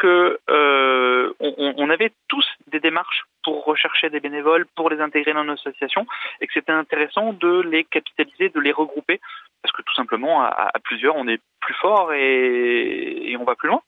que 0.00 0.40
euh, 0.48 1.32
on, 1.38 1.74
on, 1.76 1.90
avait 1.90 2.12
tous 2.28 2.46
des 2.68 2.80
démarches 2.80 3.24
pour 3.44 3.64
rechercher 3.64 4.10
des 4.10 4.18
bénévoles, 4.18 4.66
pour 4.74 4.90
les 4.90 5.00
intégrer 5.00 5.34
dans 5.34 5.44
nos 5.44 5.52
associations, 5.52 6.06
et 6.40 6.46
que 6.46 6.52
c'était 6.54 6.72
intéressant 6.72 7.34
de 7.34 7.60
les 7.60 7.84
capitaliser, 7.84 8.48
de 8.48 8.60
les 8.60 8.72
regrouper, 8.72 9.20
parce 9.62 9.72
que 9.72 9.82
tout 9.82 9.94
simplement, 9.94 10.42
à, 10.42 10.70
à 10.74 10.78
plusieurs, 10.82 11.16
on 11.16 11.28
est 11.28 11.40
plus 11.60 11.74
fort 11.74 12.12
et, 12.14 13.30
et 13.30 13.36
on 13.36 13.44
va 13.44 13.54
plus 13.54 13.68
loin. 13.68 13.82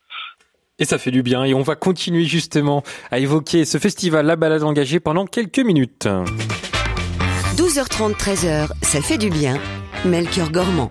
Et 0.79 0.85
ça 0.85 0.99
fait 0.99 1.11
du 1.11 1.23
bien. 1.23 1.45
Et 1.45 1.55
on 1.55 1.63
va 1.63 1.77
continuer 1.77 2.25
justement 2.25 2.83
à 3.11 3.19
évoquer 3.19 3.65
ce 3.65 3.79
festival 3.79 4.27
La 4.27 4.37
Balade 4.37 4.63
Engagée 4.63 5.01
pendant 5.01 5.27
quelques 5.27 5.61
minutes. 5.61 6.07
12h30, 7.57 8.17
13h, 8.17 8.69
ça 8.83 9.01
fait 9.01 9.19
du 9.19 9.31
bien. 9.31 9.59
Melchior 10.05 10.51
Gormand. 10.51 10.91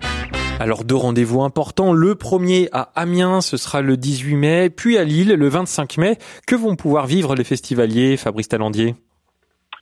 Alors 0.60 0.84
deux 0.84 0.96
rendez-vous 0.96 1.42
importants. 1.42 1.92
Le 1.92 2.14
premier 2.14 2.68
à 2.72 2.90
Amiens, 2.94 3.40
ce 3.40 3.56
sera 3.56 3.82
le 3.82 3.96
18 3.96 4.36
mai, 4.36 4.70
puis 4.70 4.96
à 4.96 5.04
Lille 5.04 5.34
le 5.34 5.48
25 5.48 5.98
mai. 5.98 6.16
Que 6.46 6.54
vont 6.54 6.76
pouvoir 6.76 7.06
vivre 7.06 7.34
les 7.34 7.44
festivaliers, 7.44 8.16
Fabrice 8.16 8.48
Talandier? 8.48 8.94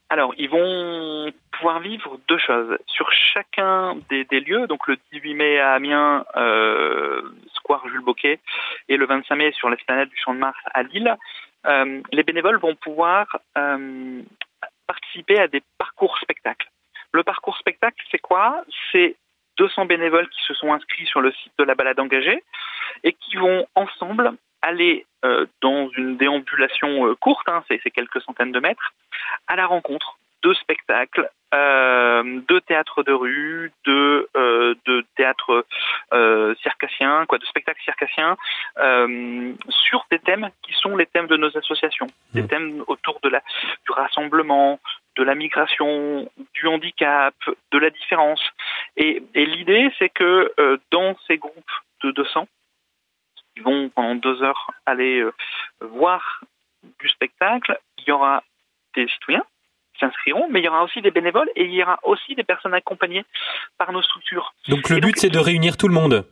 Alors, 0.09 0.33
ils 0.37 0.49
vont 0.49 1.31
pouvoir 1.51 1.79
vivre 1.79 2.19
deux 2.27 2.37
choses. 2.37 2.77
Sur 2.87 3.09
chacun 3.33 3.95
des, 4.09 4.39
lieux, 4.41 4.67
donc 4.67 4.87
le 4.87 4.97
18 5.13 5.33
mai 5.35 5.59
à 5.59 5.73
Amiens, 5.73 6.25
euh, 6.35 7.21
Square 7.53 7.87
Jules 7.87 8.03
Boquet, 8.03 8.39
et 8.89 8.97
le 8.97 9.05
25 9.05 9.35
mai 9.35 9.51
sur 9.53 9.69
l'esplanade 9.69 10.09
du 10.09 10.17
Champ 10.17 10.33
de 10.33 10.39
Mars 10.39 10.57
à 10.73 10.83
Lille, 10.83 11.15
euh, 11.67 12.01
les 12.11 12.23
bénévoles 12.23 12.59
vont 12.59 12.75
pouvoir 12.75 13.37
euh, 13.57 14.21
participer 14.87 15.39
à 15.39 15.47
des 15.47 15.61
parcours 15.77 16.17
spectacles. 16.17 16.69
Le 17.13 17.23
parcours 17.23 17.57
spectacle, 17.57 18.03
c'est 18.09 18.19
quoi? 18.19 18.63
C'est 18.91 19.15
200 19.61 19.85
bénévoles 19.85 20.27
qui 20.29 20.41
se 20.47 20.55
sont 20.55 20.73
inscrits 20.73 21.05
sur 21.05 21.21
le 21.21 21.31
site 21.31 21.53
de 21.59 21.63
la 21.63 21.75
balade 21.75 21.99
engagée 21.99 22.43
et 23.03 23.13
qui 23.13 23.35
vont 23.35 23.67
ensemble 23.75 24.31
aller 24.63 25.05
euh, 25.23 25.45
dans 25.61 25.87
une 25.91 26.17
déambulation 26.17 27.05
euh, 27.05 27.13
courte, 27.13 27.47
hein, 27.47 27.63
c'est 27.67 27.91
quelques 27.91 28.21
centaines 28.21 28.51
de 28.51 28.59
mètres, 28.59 28.91
à 29.47 29.55
la 29.55 29.67
rencontre 29.67 30.17
de 30.43 30.53
spectacles, 30.55 31.29
euh, 31.53 32.41
de 32.47 32.59
théâtre 32.59 33.03
de 33.03 33.11
rue, 33.11 33.71
de, 33.85 34.27
euh, 34.35 34.73
de 34.85 35.05
théâtre 35.15 35.65
euh, 36.13 36.55
circassien, 36.63 37.25
quoi, 37.27 37.37
de 37.37 37.45
spectacles 37.45 37.81
circassiens, 37.83 38.37
sur 39.69 40.05
des 40.09 40.19
thèmes 40.19 40.49
qui 40.63 40.73
sont 40.73 40.95
les 40.95 41.05
thèmes 41.05 41.27
de 41.27 41.37
nos 41.37 41.55
associations, 41.55 42.07
des 42.33 42.41
mmh. 42.41 42.47
thèmes 42.47 42.83
autour 42.87 43.19
de 43.21 43.29
la, 43.29 43.41
du 43.85 43.91
rassemblement, 43.91 44.79
de 45.17 45.23
la 45.23 45.35
migration, 45.35 46.29
du 46.61 46.67
handicap, 46.67 47.35
de 47.71 47.77
la 47.77 47.89
différence. 47.89 48.41
Et, 48.97 49.23
et 49.33 49.45
l'idée, 49.45 49.91
c'est 49.97 50.09
que 50.09 50.53
euh, 50.59 50.77
dans 50.91 51.17
ces 51.27 51.37
groupes 51.37 51.55
de 52.03 52.11
200, 52.11 52.47
ils 53.57 53.63
vont 53.63 53.89
pendant 53.89 54.15
deux 54.15 54.41
heures 54.43 54.71
aller 54.85 55.19
euh, 55.19 55.33
voir 55.81 56.41
du 56.99 57.09
spectacle, 57.09 57.77
il 57.99 58.05
y 58.07 58.11
aura 58.11 58.43
des 58.95 59.07
citoyens 59.07 59.43
qui 59.93 59.99
s'inscriront, 59.99 60.47
mais 60.49 60.59
il 60.59 60.65
y 60.65 60.67
aura 60.67 60.83
aussi 60.83 61.01
des 61.01 61.11
bénévoles 61.11 61.49
et 61.55 61.65
il 61.65 61.73
y 61.73 61.83
aura 61.83 61.99
aussi 62.03 62.35
des 62.35 62.43
personnes 62.43 62.73
accompagnées 62.73 63.25
par 63.77 63.91
nos 63.91 64.01
structures. 64.01 64.53
Donc 64.67 64.89
le 64.89 64.99
but, 64.99 65.17
c'est 65.17 65.29
de 65.29 65.39
réunir 65.39 65.77
tout 65.77 65.87
le 65.87 65.93
monde 65.93 66.25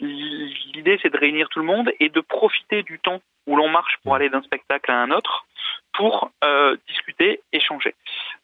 L'idée, 0.00 0.98
c'est 1.00 1.12
de 1.12 1.18
réunir 1.18 1.48
tout 1.48 1.60
le 1.60 1.64
monde 1.64 1.92
et 2.00 2.08
de 2.08 2.20
profiter 2.20 2.82
du 2.82 2.98
temps 2.98 3.20
où 3.46 3.54
l'on 3.54 3.68
marche 3.68 3.98
pour 4.02 4.16
aller 4.16 4.30
d'un 4.30 4.42
spectacle 4.42 4.90
à 4.90 5.00
un 5.00 5.10
autre 5.12 5.46
pour 5.92 6.30
euh, 6.42 6.76
discuter, 6.88 7.40
échanger. 7.52 7.94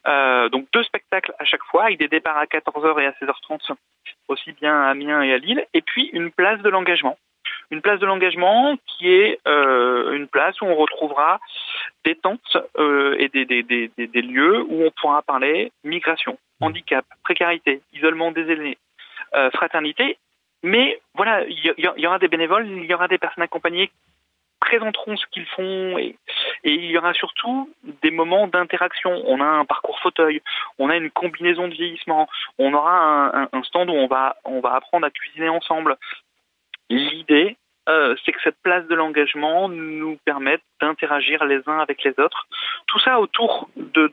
Euh, 0.09 0.49
donc 0.49 0.67
deux 0.73 0.83
spectacles 0.83 1.35
à 1.39 1.45
chaque 1.45 1.63
fois, 1.65 1.85
avec 1.85 1.99
des 1.99 2.09
départs 2.09 2.39
à 2.39 2.47
14h 2.47 3.01
et 3.01 3.07
à 3.07 3.11
16h30, 3.13 3.75
aussi 4.29 4.53
bien 4.53 4.75
à 4.75 4.89
Amiens 4.89 5.23
et 5.23 5.33
à 5.33 5.39
Lille, 5.39 5.65
et 5.75 5.83
puis 5.83 6.09
une 6.13 6.31
place 6.31 6.61
de 6.63 6.71
l'engagement. 6.71 7.19
Une 7.71 7.83
place 7.83 8.01
de 8.01 8.07
l'engagement 8.07 8.77
qui 8.87 9.13
est 9.13 9.39
euh, 9.47 10.13
une 10.13 10.27
place 10.27 10.59
où 10.63 10.65
on 10.65 10.75
retrouvera 10.75 11.39
des 12.05 12.15
tentes 12.15 12.57
euh, 12.79 13.17
et 13.19 13.29
des, 13.29 14.23
lieux 14.23 14.63
où 14.63 14.85
on 14.85 14.91
pourra 14.93 15.21
parler 15.21 15.71
migration, 15.85 16.39
handicap, 16.61 17.05
précarité, 17.23 17.83
isolement 17.93 18.33
des 18.33 18.51
aînés, 18.51 18.79
fraternité. 19.53 20.17
Mais 20.63 21.01
voilà, 21.15 21.45
il 21.47 21.59
y, 21.59 22.01
y, 22.01 22.07
aura 22.07 22.19
des 22.19 22.29
bénévoles, 22.29 22.67
il 22.67 22.85
y 22.85 22.95
aura 22.95 23.07
des 23.07 23.19
personnes 23.19 23.45
accompagnées 23.45 23.91
présenteront 24.61 25.17
ce 25.17 25.27
qu'ils 25.31 25.47
font 25.47 25.99
et, 25.99 26.17
et, 26.65 26.73
il 26.73 26.91
y 26.91 26.99
aura 26.99 27.13
surtout 27.13 27.73
des 28.03 28.11
moments 28.11 28.47
d'interaction. 28.47 29.11
On 29.27 29.41
a 29.41 29.45
un 29.45 29.65
parcours 29.65 29.99
fauteuil, 30.01 30.43
on 30.79 30.91
a 30.91 30.97
une 30.97 31.11
combinaison 31.11 31.69
de 31.69 31.75
vieillissement, 31.75 32.29
on 32.59 32.73
aura 32.75 33.49
un, 33.53 33.63
stand 33.63 33.91
où 33.91 33.95
on 33.95 34.07
va 34.07 34.37
on 34.45 34.61
va 34.61 34.75
apprendre 34.75 35.07
à 35.07 35.11
cuisiner 35.11 35.49
ensemble. 35.49 35.97
L'idée, 36.91 37.57
euh, 37.89 38.15
c'est 38.25 38.33
que 38.33 38.43
cette 38.43 38.61
place 38.63 38.87
de 38.87 38.95
l'engagement 38.95 39.69
nous 39.69 40.19
permette 40.25 40.63
d'interagir 40.81 41.45
les 41.45 41.61
uns 41.67 41.79
avec 41.79 42.03
les 42.05 42.13
autres. 42.19 42.47
Tout 42.87 42.99
ça 42.99 43.19
autour 43.19 43.69
de, 43.77 44.09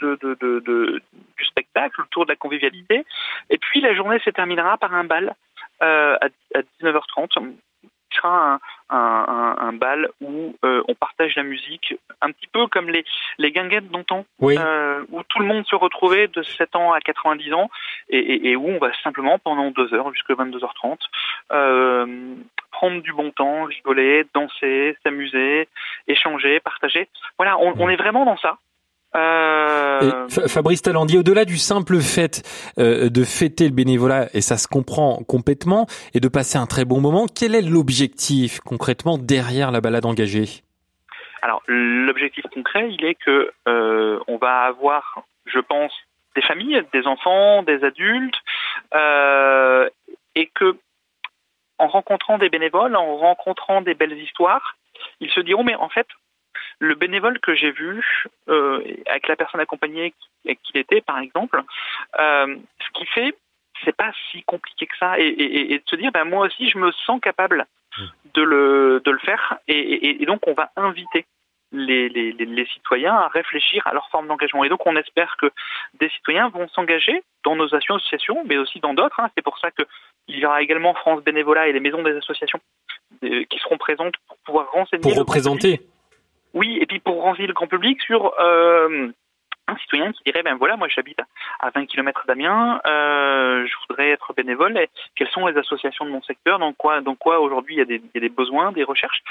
du 1.38 1.46
spectacle, 1.46 2.02
autour 2.02 2.26
de 2.26 2.32
la 2.32 2.36
convivialité. 2.38 3.06
Et 3.50 3.58
puis 3.58 3.82
la 3.82 3.94
journée 3.94 4.20
se 4.20 4.30
terminera 4.30 4.78
par 4.78 4.94
un 4.94 5.04
bal 5.04 5.36
euh, 5.84 6.18
à, 6.22 6.28
à 6.58 6.62
19h30 6.82 7.54
sera 8.16 8.54
un, 8.54 8.60
un, 8.90 9.56
un, 9.60 9.74
bal 9.74 10.10
où 10.22 10.56
euh, 10.64 10.84
on 10.88 10.96
partage 10.96 11.36
la 11.36 11.44
musique, 11.44 11.96
un 12.22 12.32
petit 12.32 12.48
peu 12.48 12.68
comme 12.68 12.90
les, 12.90 13.04
les 13.38 13.52
guinguettes 13.52 13.90
d'antan, 13.90 14.26
oui. 14.40 14.56
euh, 14.58 15.04
où 15.12 15.22
tout 15.24 15.40
le 15.40 15.46
monde 15.46 15.66
se 15.66 15.76
retrouvait 15.76 16.28
de 16.28 16.44
7 16.44 16.76
ans 16.76 16.94
à 16.94 17.00
90 17.00 17.54
ans 17.54 17.70
et, 18.10 18.18
et, 18.18 18.50
et 18.50 18.56
où 18.56 18.68
on 18.68 18.78
va 18.80 18.92
simplement 19.04 19.40
pendant 19.40 19.72
deux 19.72 19.94
heures 19.94 20.14
jusqu'à 20.14 20.34
22h30 20.34 20.98
euh, 21.52 22.36
prendre 22.72 23.02
du 23.02 23.14
bon 23.14 23.32
temps, 23.32 23.64
rigoler, 23.64 24.26
danser, 24.34 24.98
s'amuser, 25.04 25.68
échanger, 26.08 26.60
partager. 26.60 27.08
Voilà, 27.38 27.58
on, 27.60 27.74
on 27.80 27.90
est 27.90 27.96
vraiment 27.96 28.26
dans 28.26 28.38
ça. 28.38 28.58
Euh... 29.16 30.28
Fabrice 30.30 30.82
Talandier, 30.82 31.20
au-delà 31.20 31.46
du 31.46 31.58
simple 31.58 32.00
fait 32.00 32.42
euh, 32.78 33.10
de 33.10 33.24
fêter 33.24 33.66
le 33.66 33.74
bénévolat, 33.74 34.28
et 34.34 34.42
ça 34.42 34.58
se 34.58 34.68
comprend 34.68 35.20
complètement, 35.28 35.88
et 36.14 36.20
de 36.20 36.28
passer 36.28 36.58
un 36.58 36.66
très 36.66 36.86
bon 36.86 37.00
moment, 37.00 37.26
quel 37.28 37.56
est 37.56 37.62
l'objectif 37.62 38.60
concrètement 38.60 39.18
derrière 39.18 39.72
la 39.72 39.82
balade 39.82 40.06
engagée? 40.06 40.64
Alors, 41.42 41.62
l'objectif 41.68 42.44
concret, 42.54 42.90
il 42.92 43.06
est 43.06 43.16
que 43.16 43.52
euh, 43.68 44.20
on 44.28 44.38
va 44.38 44.62
avoir, 44.62 45.24
je 45.46 45.60
pense, 45.60 45.94
des 46.36 46.42
familles, 46.42 46.84
des 46.92 47.06
enfants, 47.08 47.64
des 47.64 47.84
adultes, 47.84 48.36
et 50.36 50.52
que 50.54 50.78
en 51.78 51.88
rencontrant 51.88 52.38
des 52.38 52.50
bénévoles, 52.50 52.96
en 52.96 53.18
rencontrant 53.18 53.82
des 53.82 53.94
belles 53.94 54.18
histoires, 54.18 54.78
ils 55.20 55.32
se 55.32 55.40
diront 55.40 55.64
mais 55.64 55.76
en 55.76 55.90
fait 55.90 56.08
le 56.80 56.96
bénévole 56.96 57.40
que 57.40 57.56
j'ai 57.56 57.72
vu 57.72 58.04
euh, 58.50 58.82
avec 59.08 59.28
la 59.28 59.36
personne 59.36 59.62
accompagnée 59.62 60.14
qu'il 60.44 60.78
était 60.78 61.02
par 61.02 61.20
exemple, 61.20 61.62
euh, 62.20 62.56
ce 62.80 62.92
qu'il 62.94 63.08
fait 63.08 63.36
c'est 63.84 63.96
pas 63.96 64.12
si 64.32 64.42
compliqué 64.44 64.88
que 64.88 64.98
ça 64.98 65.20
et, 65.20 65.28
et, 65.28 65.74
et, 65.74 65.80
de 65.80 65.84
se 65.86 65.96
dire 65.98 66.12
ben 66.12 66.24
moi 66.24 66.46
aussi 66.46 66.70
je 66.70 66.78
me 66.78 66.92
sens 67.06 67.20
capable 67.22 67.66
de 68.34 68.42
le 68.42 69.02
de 69.04 69.12
le 69.12 69.20
faire 69.20 69.58
et, 69.68 70.22
et 70.22 70.26
donc 70.26 70.48
on 70.48 70.54
va 70.54 70.72
inviter 70.76 71.26
les, 71.76 72.10
les, 72.10 72.32
les, 72.32 72.66
citoyens 72.68 73.14
à 73.14 73.28
réfléchir 73.28 73.86
à 73.86 73.94
leur 73.94 74.10
forme 74.10 74.28
d'engagement. 74.28 74.64
Et 74.64 74.70
donc 74.70 74.86
on 74.86 74.96
espère 74.96 75.36
que 75.38 75.52
des 76.00 76.10
citoyens 76.10 76.50
vont 76.50 76.68
s'engager 76.70 77.24
dans 77.44 77.56
nos 77.56 77.74
associations, 77.76 78.44
mais 78.46 78.58
aussi 78.58 78.80
dans 78.80 78.94
d'autres. 78.94 79.20
Hein. 79.20 79.30
C'est 79.36 79.44
pour 79.44 79.58
ça 79.60 79.70
qu'il 79.72 80.40
y 80.40 80.46
aura 80.46 80.62
également 80.62 80.94
France 80.94 81.24
Bénévolat 81.24 81.68
et 81.68 81.74
les 81.74 81.80
maisons 81.80 82.04
des 82.04 82.16
associations 82.16 82.60
euh, 83.24 83.44
qui 83.50 83.60
seront 83.60 83.78
présentes 83.78 84.16
pour 84.28 84.38
pouvoir 84.46 84.72
renseigner. 84.72 85.02
Pour 85.02 85.18
représenter 85.18 85.82
Oui, 86.56 86.78
et 86.82 86.86
puis 86.86 87.00
pour 87.00 87.22
renseigner 87.22 87.48
le 87.48 87.54
grand 87.54 87.68
public 87.68 88.02
sur 88.02 88.34
euh, 88.40 89.12
un 89.68 89.78
citoyen 89.78 90.12
qui 90.12 90.24
dirait 90.24 90.44
ben 90.44 90.56
voilà 90.56 90.78
moi 90.78 90.88
j'habite 90.88 91.20
à 91.60 91.70
20 91.72 91.86
km 91.88 92.26
d'Amiens 92.28 92.80
euh, 92.86 93.66
je 93.66 93.74
voudrais 93.88 94.12
être 94.12 94.34
bénévole 94.34 94.78
et 94.78 94.90
quelles 95.16 95.30
sont 95.30 95.48
les 95.48 95.58
associations 95.58 96.06
de 96.06 96.12
mon 96.12 96.22
secteur 96.22 96.60
dans 96.60 96.74
quoi 96.74 97.02
dans 97.02 97.16
quoi 97.16 97.40
aujourd'hui 97.40 97.76
il 97.76 97.78
y 97.80 97.82
a 97.82 97.86
des 97.86 97.96
il 97.96 98.12
y 98.14 98.18
a 98.18 98.22
des 98.22 98.30
besoins 98.30 98.72
des 98.72 98.84
recherches 98.84 99.24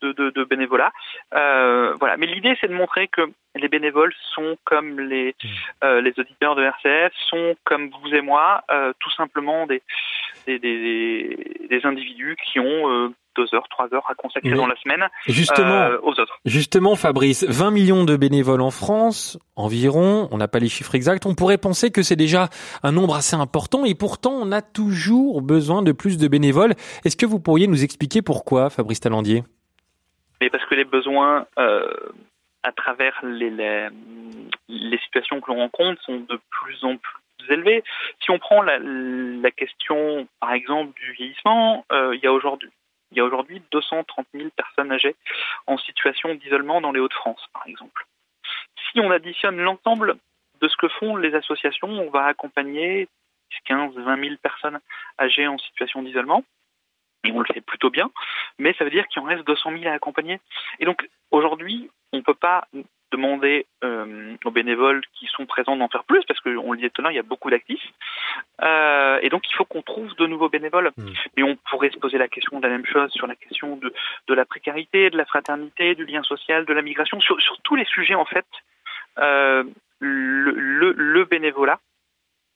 de 0.00 0.12
de, 0.12 0.30
de 0.30 0.44
bénévolat 0.44 0.92
euh, 1.34 1.94
voilà. 1.98 2.16
Mais 2.16 2.26
l'idée 2.26 2.56
c'est 2.60 2.68
de 2.68 2.74
montrer 2.74 3.08
que 3.08 3.22
les 3.56 3.68
bénévoles 3.68 4.14
sont 4.34 4.56
comme 4.64 5.00
les 5.00 5.34
euh, 5.82 6.00
les 6.00 6.12
auditeurs 6.18 6.54
de 6.54 6.62
RCF 6.62 7.12
sont 7.28 7.56
comme 7.64 7.90
vous 7.90 8.14
et 8.14 8.20
moi 8.20 8.62
euh, 8.70 8.92
tout 9.00 9.10
simplement 9.10 9.66
des 9.66 9.82
des, 10.46 10.58
des, 10.58 11.66
des 11.68 11.86
individus 11.86 12.36
qui 12.44 12.60
ont 12.60 12.90
euh, 12.90 13.08
deux 13.36 13.46
heures, 13.54 13.68
trois 13.68 13.92
heures 13.94 14.04
à 14.08 14.14
consacrer 14.14 14.50
dans 14.50 14.66
la 14.66 14.76
semaine 14.76 15.06
justement, 15.26 15.82
euh, 15.82 15.98
aux 16.02 16.10
autres. 16.10 16.38
Justement, 16.44 16.96
Fabrice, 16.96 17.44
20 17.44 17.70
millions 17.70 18.04
de 18.04 18.16
bénévoles 18.16 18.60
en 18.60 18.70
France, 18.70 19.38
environ, 19.56 20.28
on 20.30 20.38
n'a 20.38 20.48
pas 20.48 20.58
les 20.58 20.68
chiffres 20.68 20.94
exacts, 20.94 21.26
on 21.26 21.34
pourrait 21.34 21.58
penser 21.58 21.90
que 21.90 22.02
c'est 22.02 22.16
déjà 22.16 22.48
un 22.82 22.92
nombre 22.92 23.14
assez 23.14 23.36
important 23.36 23.84
et 23.84 23.94
pourtant 23.94 24.32
on 24.32 24.52
a 24.52 24.62
toujours 24.62 25.42
besoin 25.42 25.82
de 25.82 25.92
plus 25.92 26.18
de 26.18 26.28
bénévoles. 26.28 26.74
Est-ce 27.04 27.16
que 27.16 27.26
vous 27.26 27.40
pourriez 27.40 27.66
nous 27.66 27.84
expliquer 27.84 28.22
pourquoi, 28.22 28.70
Fabrice 28.70 29.00
Talandier? 29.00 29.44
Mais 30.40 30.50
parce 30.50 30.64
que 30.66 30.74
les 30.74 30.84
besoins 30.84 31.46
euh, 31.58 31.86
à 32.62 32.72
travers 32.72 33.18
les, 33.22 33.50
les, 33.50 33.88
les 34.68 34.98
situations 34.98 35.40
que 35.40 35.50
l'on 35.50 35.58
rencontre 35.58 36.00
sont 36.02 36.18
de 36.20 36.40
plus 36.50 36.84
en 36.84 36.96
plus 36.96 37.52
élevés. 37.52 37.82
Si 38.22 38.30
on 38.30 38.38
prend 38.38 38.62
la, 38.62 38.78
la 38.78 39.50
question, 39.50 40.26
par 40.40 40.52
exemple, 40.52 40.92
du 41.00 41.12
vieillissement, 41.12 41.84
euh, 41.92 42.14
il 42.14 42.22
y 42.22 42.26
a 42.26 42.32
aujourd'hui 42.32 42.70
il 43.10 43.18
y 43.18 43.20
a 43.20 43.24
aujourd'hui 43.24 43.62
230 43.70 44.26
000 44.34 44.50
personnes 44.50 44.92
âgées 44.92 45.16
en 45.66 45.78
situation 45.78 46.34
d'isolement 46.34 46.80
dans 46.80 46.92
les 46.92 47.00
Hauts-de-France, 47.00 47.44
par 47.52 47.66
exemple. 47.66 48.06
Si 48.92 49.00
on 49.00 49.10
additionne 49.10 49.58
l'ensemble 49.58 50.16
de 50.60 50.68
ce 50.68 50.76
que 50.76 50.88
font 50.88 51.16
les 51.16 51.34
associations, 51.34 51.88
on 51.88 52.10
va 52.10 52.26
accompagner 52.26 53.08
15, 53.64 53.94
20 53.94 54.22
000 54.22 54.36
personnes 54.42 54.80
âgées 55.18 55.46
en 55.46 55.58
situation 55.58 56.02
d'isolement. 56.02 56.44
Et 57.24 57.32
on 57.32 57.40
le 57.40 57.46
fait 57.52 57.60
plutôt 57.60 57.90
bien, 57.90 58.10
mais 58.58 58.72
ça 58.74 58.84
veut 58.84 58.90
dire 58.90 59.06
qu'il 59.08 59.20
en 59.20 59.26
reste 59.26 59.46
200 59.46 59.76
000 59.78 59.90
à 59.90 59.94
accompagner. 59.94 60.40
Et 60.78 60.86
donc, 60.86 61.06
aujourd'hui, 61.30 61.90
on 62.12 62.18
ne 62.18 62.22
peut 62.22 62.34
pas 62.34 62.66
demander 63.10 63.66
euh, 63.84 64.34
aux 64.44 64.50
bénévoles 64.50 65.02
qui 65.14 65.26
sont 65.26 65.46
présents 65.46 65.76
d'en 65.76 65.88
faire 65.88 66.04
plus, 66.04 66.24
parce 66.26 66.40
qu'on 66.40 66.72
le 66.72 66.76
disait 66.76 66.90
tout 66.90 67.00
à 67.00 67.02
l'heure, 67.02 67.12
il 67.12 67.16
y 67.16 67.20
a 67.20 67.24
beaucoup 67.24 67.50
d'actifs. 67.50 67.84
Euh, 68.62 69.18
et 69.22 69.28
donc, 69.28 69.48
il 69.48 69.54
faut 69.54 69.64
qu'on 69.64 69.82
trouve 69.82 70.14
de 70.16 70.26
nouveaux 70.26 70.48
bénévoles. 70.48 70.90
Mmh. 70.96 71.08
Mais 71.36 71.42
on 71.42 71.56
pourrait 71.70 71.90
se 71.90 71.98
poser 71.98 72.18
la 72.18 72.28
question 72.28 72.58
de 72.58 72.66
la 72.66 72.70
même 72.70 72.86
chose 72.86 73.10
sur 73.12 73.26
la 73.26 73.34
question 73.34 73.76
de, 73.76 73.92
de 74.28 74.34
la 74.34 74.44
précarité, 74.44 75.10
de 75.10 75.16
la 75.16 75.24
fraternité, 75.24 75.94
du 75.94 76.04
lien 76.04 76.22
social, 76.22 76.64
de 76.64 76.72
la 76.72 76.82
migration, 76.82 77.20
sur, 77.20 77.40
sur 77.40 77.60
tous 77.62 77.76
les 77.76 77.84
sujets, 77.86 78.14
en 78.14 78.24
fait. 78.24 78.46
Euh, 79.18 79.64
le, 79.98 80.52
le, 80.52 80.92
le 80.92 81.24
bénévolat, 81.24 81.78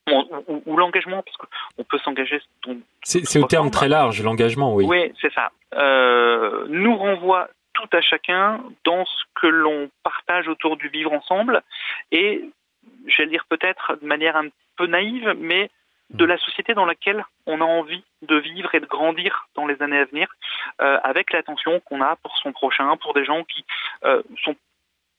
ou, 0.09 0.61
ou, 0.65 0.77
l'engagement, 0.77 1.23
parce 1.23 1.37
qu'on 1.37 1.83
peut 1.83 1.97
s'engager. 1.99 2.39
C'est 3.03 3.39
au 3.39 3.47
terme 3.47 3.71
très 3.71 3.87
large, 3.87 4.21
l'engagement, 4.23 4.73
oui. 4.73 4.85
Oui, 4.87 5.11
c'est 5.19 5.33
ça. 5.33 5.51
Nous 6.69 6.95
renvoie 6.95 7.49
tout 7.75 7.89
à 7.91 8.01
chacun 8.01 8.63
dans 8.83 9.05
ce 9.05 9.23
que 9.35 9.47
l'on 9.47 9.89
partage 10.03 10.47
autour 10.47 10.77
du 10.77 10.87
vivre 10.89 11.13
ensemble 11.13 11.61
et, 12.11 12.49
j'allais 13.05 13.29
dire 13.29 13.45
peut-être 13.49 13.97
de 14.01 14.07
manière 14.07 14.35
un 14.35 14.47
peu 14.77 14.87
naïve, 14.87 15.35
mais 15.37 15.69
de 16.11 16.25
la 16.25 16.37
société 16.37 16.73
dans 16.73 16.85
laquelle 16.85 17.25
on 17.45 17.61
a 17.61 17.65
envie 17.65 18.03
de 18.21 18.35
vivre 18.35 18.73
et 18.75 18.79
de 18.79 18.85
grandir 18.85 19.47
dans 19.55 19.65
les 19.65 19.81
années 19.81 19.99
à 19.99 20.05
venir, 20.05 20.27
euh, 20.81 20.99
avec 21.03 21.33
l'attention 21.33 21.79
qu'on 21.81 22.01
a 22.01 22.15
pour 22.17 22.37
son 22.37 22.51
prochain, 22.51 22.95
pour 22.97 23.13
des 23.13 23.25
gens 23.25 23.43
qui 23.43 23.65
euh, 24.03 24.21
sont 24.43 24.55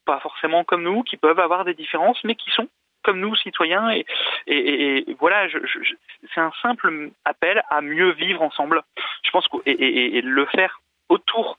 pas 0.04 0.20
forcément 0.20 0.64
comme 0.64 0.84
nous, 0.84 1.02
qui 1.02 1.16
peuvent 1.16 1.40
avoir 1.40 1.64
des 1.64 1.74
différences, 1.74 2.22
mais 2.22 2.36
qui 2.36 2.50
sont 2.50 2.68
comme 3.02 3.20
nous, 3.20 3.34
citoyens. 3.36 3.90
Et, 3.90 4.06
et, 4.46 5.10
et 5.10 5.16
voilà, 5.18 5.48
je, 5.48 5.58
je, 5.64 5.94
c'est 6.32 6.40
un 6.40 6.52
simple 6.62 7.10
appel 7.24 7.62
à 7.70 7.80
mieux 7.80 8.12
vivre 8.12 8.42
ensemble. 8.42 8.82
Je 9.24 9.30
pense 9.30 9.46
que 9.48 9.58
et, 9.66 10.18
et 10.18 10.22
le 10.22 10.46
faire 10.46 10.80
autour 11.08 11.58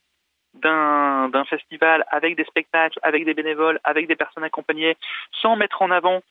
d'un, 0.61 1.45
festival 1.49 2.03
avec 2.09 2.35
des 2.35 2.43
spectacles, 2.43 2.99
avec 3.03 3.25
des 3.25 3.33
bénévoles, 3.33 3.79
avec 3.83 4.07
des 4.07 4.15
personnes 4.15 4.43
accompagnées, 4.43 4.97
sans 5.41 5.55
mettre 5.55 5.81
en 5.81 5.91
avant 5.91 6.21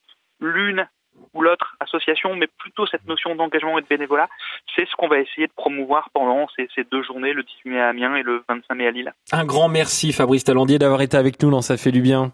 l'une 0.41 0.87
ou 1.33 1.41
l'autre 1.41 1.77
association, 1.81 2.37
mais 2.37 2.47
plutôt 2.59 2.87
cette 2.87 3.07
notion 3.07 3.35
d'engagement 3.35 3.79
et 3.79 3.83
de 3.83 3.87
bénévolat, 3.87 4.29
c'est 4.75 4.87
ce 4.87 4.95
qu'on 4.97 5.09
va 5.09 5.19
essayer 5.19 5.47
de 5.47 5.53
promouvoir 5.53 6.11
pendant 6.13 6.47
ces, 6.55 6.69
ces, 6.75 6.85
deux 6.85 7.03
journées, 7.03 7.33
le 7.33 7.43
18 7.43 7.71
mai 7.71 7.81
à 7.81 7.89
Amiens 7.89 8.17
et 8.17 8.23
le 8.23 8.45
25 8.49 8.75
mai 8.75 8.87
à 8.87 8.91
Lille. 8.91 9.13
Un 9.33 9.47
grand 9.47 9.69
merci 9.69 10.13
Fabrice 10.13 10.45
Talandier 10.45 10.79
d'avoir 10.79 11.01
été 11.01 11.17
avec 11.17 11.43
nous 11.43 11.51
dans 11.51 11.63
Ça 11.63 11.79
fait 11.79 11.93
du 11.93 12.03
bien. 12.03 12.33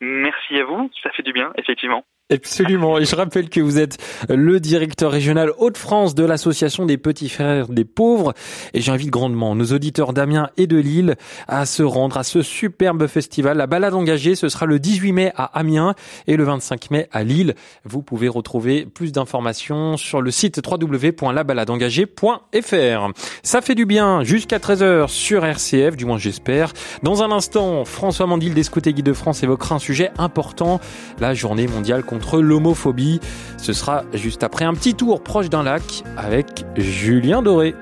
Merci 0.00 0.58
à 0.58 0.64
vous, 0.64 0.90
ça 1.02 1.10
fait 1.10 1.22
du 1.22 1.32
bien, 1.32 1.52
effectivement. 1.56 2.04
Absolument. 2.32 2.98
Et 2.98 3.04
je 3.04 3.14
rappelle 3.14 3.50
que 3.50 3.60
vous 3.60 3.78
êtes 3.78 3.98
le 4.30 4.58
directeur 4.58 5.12
régional 5.12 5.52
Hauts-de-France 5.58 6.14
de 6.14 6.24
l'association 6.24 6.86
des 6.86 6.96
petits 6.96 7.28
frères 7.28 7.68
des 7.68 7.84
pauvres. 7.84 8.32
Et 8.72 8.80
j'invite 8.80 9.10
grandement 9.10 9.54
nos 9.54 9.66
auditeurs 9.66 10.14
d'Amiens 10.14 10.48
et 10.56 10.66
de 10.66 10.78
Lille 10.78 11.16
à 11.48 11.66
se 11.66 11.82
rendre 11.82 12.16
à 12.16 12.24
ce 12.24 12.40
superbe 12.40 13.08
festival. 13.08 13.58
La 13.58 13.66
balade 13.66 13.92
engagée, 13.92 14.36
ce 14.36 14.48
sera 14.48 14.64
le 14.64 14.78
18 14.78 15.12
mai 15.12 15.32
à 15.36 15.44
Amiens 15.58 15.94
et 16.26 16.38
le 16.38 16.44
25 16.44 16.90
mai 16.90 17.08
à 17.12 17.24
Lille. 17.24 17.54
Vous 17.84 18.00
pouvez 18.00 18.28
retrouver 18.28 18.86
plus 18.86 19.12
d'informations 19.12 19.98
sur 19.98 20.22
le 20.22 20.30
site 20.30 20.62
www.labaladeengagée.fr. 20.66 23.08
Ça 23.42 23.60
fait 23.60 23.74
du 23.74 23.84
bien 23.84 24.22
jusqu'à 24.22 24.56
13h 24.56 25.08
sur 25.08 25.44
RCF, 25.44 25.94
du 25.94 26.06
moins 26.06 26.16
j'espère. 26.16 26.72
Dans 27.02 27.22
un 27.22 27.30
instant, 27.30 27.84
François 27.84 28.26
Mandil 28.26 28.54
des 28.54 28.62
Scouts 28.62 28.88
et 28.88 28.94
Guides 28.94 29.04
de 29.04 29.12
France 29.12 29.42
évoquera 29.42 29.74
un 29.74 29.78
sujet 29.78 30.10
important, 30.16 30.80
la 31.20 31.34
journée 31.34 31.66
mondiale 31.66 32.02
l'homophobie. 32.40 33.20
Ce 33.58 33.72
sera 33.72 34.04
juste 34.12 34.42
après 34.42 34.64
un 34.64 34.74
petit 34.74 34.94
tour 34.94 35.22
proche 35.22 35.48
d'un 35.48 35.62
lac 35.62 36.02
avec 36.16 36.64
Julien 36.76 37.42
Doré. 37.42 37.74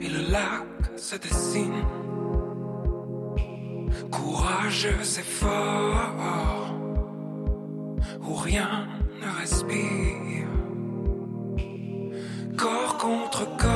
et 0.00 0.08
le 0.08 0.24
se 0.96 1.16
dessine. 1.16 1.84
Courageux 4.10 5.00
et 5.18 5.22
fort, 5.22 6.74
où 8.26 8.34
rien 8.34 8.86
ne 9.20 9.40
respire. 9.40 10.48
Corps 12.56 12.98
contre 12.98 13.56
corps, 13.56 13.73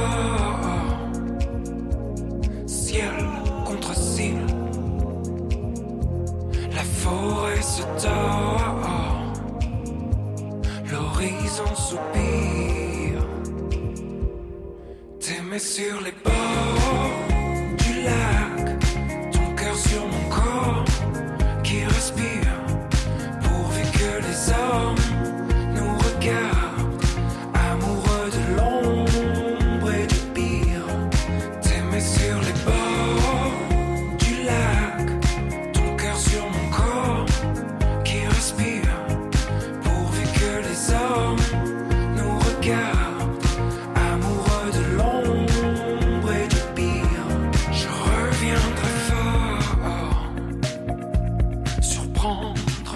sur 15.59 16.01
les 16.03 16.13
bords 16.13 16.38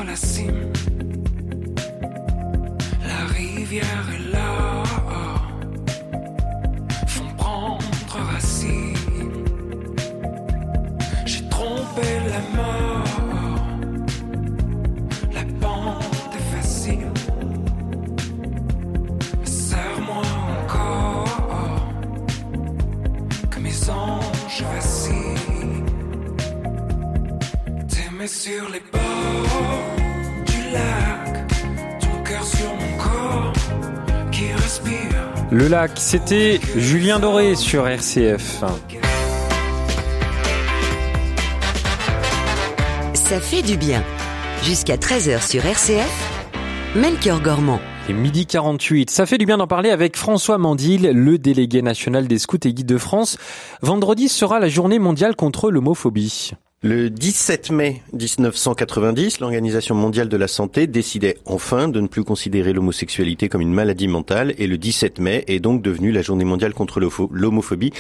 la 0.05 0.17
cime. 0.17 0.73
La 3.07 3.25
rivière 3.35 4.07
est 4.15 4.33
là, 4.33 4.83
font 7.07 7.31
prendre 7.37 7.85
racine. 8.33 8.95
J'ai 11.27 11.49
trompé 11.49 12.09
la 12.33 12.41
mort, 12.59 13.05
la 15.33 15.45
pente 15.61 16.35
est 16.39 16.57
facile. 16.57 17.13
Serre-moi 19.45 20.25
encore, 20.65 21.85
que 23.51 23.59
mes 23.61 23.91
anges 23.91 24.65
vacillent. 24.75 25.85
T'aimer 27.89 28.27
sur 28.27 28.69
les 28.71 28.82
Le 35.63 35.69
lac, 35.69 35.93
c'était 35.95 36.59
Julien 36.75 37.21
Doré 37.21 37.55
sur 37.55 37.87
RCF. 37.87 38.65
Ça 43.15 43.39
fait 43.39 43.63
du 43.63 43.77
bien. 43.77 44.03
Jusqu'à 44.65 44.97
13h 44.97 45.49
sur 45.49 45.65
RCF, 45.65 46.53
Melchior 46.97 47.41
Gormand. 47.41 47.79
Et 48.09 48.13
midi 48.13 48.47
48, 48.47 49.09
ça 49.09 49.25
fait 49.25 49.39
du 49.39 49.47
bien 49.47 49.59
d'en 49.59 49.69
parler 49.69 49.91
avec 49.91 50.17
François 50.17 50.59
Mandil, 50.59 51.03
le 51.03 51.39
délégué 51.39 51.81
national 51.81 52.27
des 52.27 52.41
scouts 52.41 52.59
et 52.65 52.75
guides 52.75 52.85
de 52.85 52.99
France. 52.99 53.39
Vendredi 53.83 54.29
sera 54.29 54.59
la 54.59 54.69
journée 54.69 54.99
mondiale 54.99 55.37
contre 55.37 55.71
l'homophobie. 55.71 56.55
Le 56.85 57.11
17 57.11 57.71
mai 57.71 58.03
1990, 58.13 59.39
l'Organisation 59.39 59.95
mondiale 59.95 60.29
de 60.29 60.37
la 60.37 60.49
santé 60.49 60.89
décidait 60.89 61.39
enfin 61.45 61.87
de 61.87 62.01
ne 62.01 62.09
plus 62.09 62.25
considérer 62.25 62.73
l'homosexualité 62.73 63.49
comme 63.49 63.61
une 63.61 63.73
maladie 63.73 64.09
mentale 64.09 64.53
et 64.59 64.67
le 64.67 64.79
17 64.79 65.21
mai 65.21 65.45
est 65.47 65.61
donc 65.61 65.81
devenu 65.81 66.11
la 66.11 66.23
journée 66.23 66.45
mondiale 66.45 66.75
contre 66.75 66.99
l'homophobie 66.99 67.93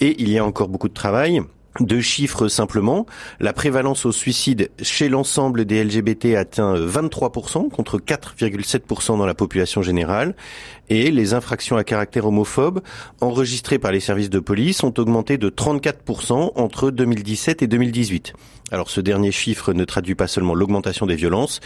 et 0.00 0.16
il 0.22 0.30
y 0.30 0.38
a 0.38 0.44
encore 0.46 0.68
beaucoup 0.68 0.88
de 0.88 0.94
travail. 0.94 1.42
Deux 1.78 2.00
chiffres 2.00 2.48
simplement. 2.48 3.06
La 3.38 3.52
prévalence 3.52 4.04
au 4.04 4.10
suicide 4.10 4.70
chez 4.82 5.08
l'ensemble 5.08 5.64
des 5.64 5.84
LGBT 5.84 6.34
atteint 6.34 6.74
23% 6.74 7.70
contre 7.70 7.98
4,7% 7.98 9.16
dans 9.16 9.24
la 9.24 9.34
population 9.34 9.80
générale. 9.80 10.34
Et 10.88 11.12
les 11.12 11.32
infractions 11.32 11.76
à 11.76 11.84
caractère 11.84 12.26
homophobe 12.26 12.80
enregistrées 13.20 13.78
par 13.78 13.92
les 13.92 14.00
services 14.00 14.30
de 14.30 14.40
police 14.40 14.82
ont 14.82 14.92
augmenté 14.98 15.38
de 15.38 15.48
34% 15.48 16.52
entre 16.56 16.90
2017 16.90 17.62
et 17.62 17.66
2018. 17.68 18.32
Alors 18.72 18.90
ce 18.90 19.00
dernier 19.00 19.30
chiffre 19.30 19.72
ne 19.72 19.84
traduit 19.84 20.16
pas 20.16 20.26
seulement 20.26 20.54
l'augmentation 20.54 21.06
des 21.06 21.16
violences, 21.16 21.60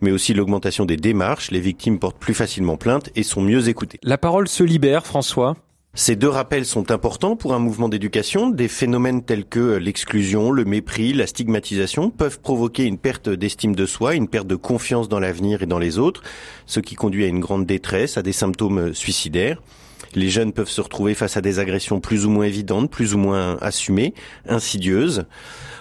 mais 0.00 0.10
aussi 0.10 0.32
l'augmentation 0.32 0.86
des 0.86 0.96
démarches. 0.96 1.50
Les 1.50 1.60
victimes 1.60 1.98
portent 1.98 2.18
plus 2.18 2.34
facilement 2.34 2.78
plainte 2.78 3.10
et 3.14 3.22
sont 3.22 3.42
mieux 3.42 3.68
écoutées. 3.68 4.00
La 4.02 4.16
parole 4.18 4.48
se 4.48 4.62
libère, 4.62 5.06
François. 5.06 5.56
Ces 5.92 6.14
deux 6.14 6.28
rappels 6.28 6.66
sont 6.66 6.92
importants 6.92 7.34
pour 7.34 7.52
un 7.52 7.58
mouvement 7.58 7.88
d'éducation. 7.88 8.50
Des 8.50 8.68
phénomènes 8.68 9.24
tels 9.24 9.44
que 9.44 9.74
l'exclusion, 9.74 10.52
le 10.52 10.64
mépris, 10.64 11.12
la 11.12 11.26
stigmatisation 11.26 12.10
peuvent 12.10 12.38
provoquer 12.38 12.84
une 12.84 12.96
perte 12.96 13.28
d'estime 13.28 13.74
de 13.74 13.86
soi, 13.86 14.14
une 14.14 14.28
perte 14.28 14.46
de 14.46 14.54
confiance 14.54 15.08
dans 15.08 15.18
l'avenir 15.18 15.62
et 15.62 15.66
dans 15.66 15.80
les 15.80 15.98
autres, 15.98 16.22
ce 16.66 16.78
qui 16.78 16.94
conduit 16.94 17.24
à 17.24 17.26
une 17.26 17.40
grande 17.40 17.66
détresse, 17.66 18.16
à 18.16 18.22
des 18.22 18.32
symptômes 18.32 18.94
suicidaires. 18.94 19.60
Les 20.14 20.28
jeunes 20.28 20.52
peuvent 20.52 20.68
se 20.68 20.80
retrouver 20.80 21.14
face 21.14 21.36
à 21.36 21.40
des 21.40 21.58
agressions 21.58 22.00
plus 22.00 22.26
ou 22.26 22.30
moins 22.30 22.44
évidentes, 22.44 22.90
plus 22.90 23.14
ou 23.14 23.18
moins 23.18 23.56
assumées, 23.60 24.14
insidieuses. 24.48 25.24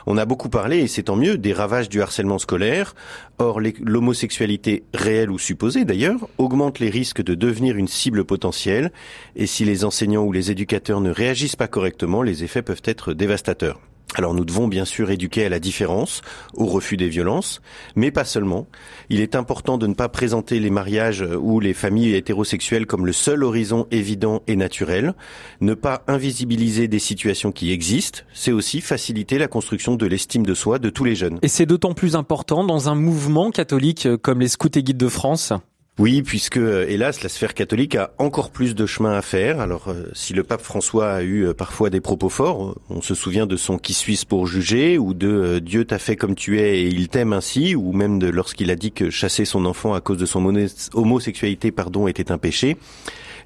On 0.06 0.18
a 0.18 0.26
beaucoup 0.26 0.50
parlé, 0.50 0.80
et 0.80 0.88
c'est 0.88 1.04
tant 1.04 1.15
mieux, 1.15 1.38
des 1.38 1.54
ravages 1.54 1.89
du 1.89 2.02
harcèlement 2.02 2.39
scolaire. 2.39 2.96
Or, 3.38 3.60
l'homosexualité 3.60 4.84
réelle 4.94 5.32
ou 5.32 5.39
supposée 5.39 5.86
d'ailleurs 5.86 6.28
augmente 6.38 6.80
les 6.80 6.89
risques 6.89 7.24
de 7.24 7.36
devenir 7.36 7.76
une 7.76 7.88
cible 7.88 8.24
potentielle. 8.26 8.92
Et 9.36 9.48
si 9.48 9.65
les 9.65 9.86
enseignants 9.86 10.24
ou 10.24 10.32
les 10.32 10.52
éducateurs 10.52 11.02
ne 11.02 11.12
réagissent 11.12 11.56
pas 11.56 11.68
correctement, 11.68 12.22
les 12.22 12.44
effets 12.44 12.62
peuvent 12.62 12.82
être 12.86 13.13
dévastateurs. 13.13 13.80
Alors 14.15 14.34
nous 14.34 14.43
devons 14.43 14.67
bien 14.67 14.86
sûr 14.86 15.12
éduquer 15.12 15.45
à 15.45 15.50
la 15.50 15.60
différence, 15.60 16.22
au 16.56 16.65
refus 16.65 16.98
des 16.98 17.10
violences, 17.10 17.62
mais 17.95 18.10
pas 18.10 18.26
seulement. 18.26 18.67
Il 19.10 19.22
est 19.22 19.36
important 19.36 19.78
de 19.78 19.86
ne 19.86 19.93
pas 19.93 20.10
présenter 20.10 20.60
les 20.60 20.72
mariages 20.72 21.24
ou 21.39 21.60
les 21.60 21.76
familles 21.76 22.15
hétérosexuelles 22.15 22.88
comme 22.88 23.06
le 23.06 23.13
seul 23.13 23.43
horizon 23.43 23.88
évident 23.91 24.41
et 24.48 24.56
naturel. 24.56 25.13
Ne 25.62 25.76
pas 25.76 26.04
invisibiliser 26.08 26.88
des 26.88 27.00
situations 27.00 27.52
qui 27.52 27.72
existent, 27.72 28.22
c'est 28.34 28.52
aussi 28.52 28.82
faciliter 28.82 29.38
la 29.38 29.48
construction 29.48 29.95
de 29.95 30.08
l'estime 30.08 30.45
de 30.45 30.56
soi 30.56 30.80
de 30.80 30.89
tous 30.89 31.04
les 31.04 31.15
jeunes. 31.15 31.38
Et 31.43 31.48
c'est 31.48 31.67
d'autant 31.67 31.93
plus 31.93 32.15
important 32.15 32.63
dans 32.63 32.89
un 32.89 32.95
mouvement 32.95 33.52
catholique 33.52 34.08
euh, 34.08 34.17
comme 34.17 34.39
les 34.39 34.48
Scouts 34.48 34.69
et 34.76 34.84
Guides 34.84 34.98
de 34.98 35.08
France. 35.08 35.54
Oui, 36.00 36.22
puisque 36.22 36.56
euh, 36.56 36.86
hélas, 36.88 37.24
la 37.24 37.30
sphère 37.30 37.54
catholique 37.54 37.96
a 37.96 38.12
encore 38.20 38.52
plus 38.52 38.74
de 38.74 38.86
chemin 38.86 39.18
à 39.18 39.22
faire. 39.22 39.60
Alors, 39.60 39.90
euh, 39.90 40.06
si 40.14 40.32
le 40.32 40.46
pape 40.46 40.62
François 40.62 41.12
a 41.12 41.24
eu 41.24 41.48
euh, 41.48 41.54
parfois 41.54 41.90
des 41.90 42.00
propos 42.00 42.30
forts, 42.30 42.78
on 42.90 43.02
se 43.02 43.14
souvient 43.14 43.46
de 43.46 43.58
son 43.58 43.78
qui 43.78 43.94
suis 43.94 44.24
pour 44.26 44.48
juger, 44.48 44.98
ou 44.98 45.14
de 45.14 45.60
Dieu 45.60 45.84
t'a 45.84 46.00
fait 46.00 46.16
comme 46.16 46.36
tu 46.36 46.58
es 46.62 46.84
et 46.84 46.88
il 46.88 47.10
t'aime 47.10 47.34
ainsi, 47.34 47.76
ou 47.76 47.92
même 47.92 48.18
de 48.18 48.30
lorsqu'il 48.30 48.72
a 48.72 48.78
dit 48.78 48.94
que 48.94 49.10
chasser 49.10 49.44
son 49.44 49.66
enfant 49.66 49.94
à 49.94 50.00
cause 50.00 50.18
de 50.18 50.26
son 50.26 50.46
homosexualité, 50.94 51.72
pardon, 51.74 52.08
était 52.08 52.32
un 52.32 52.38
péché. 52.38 52.78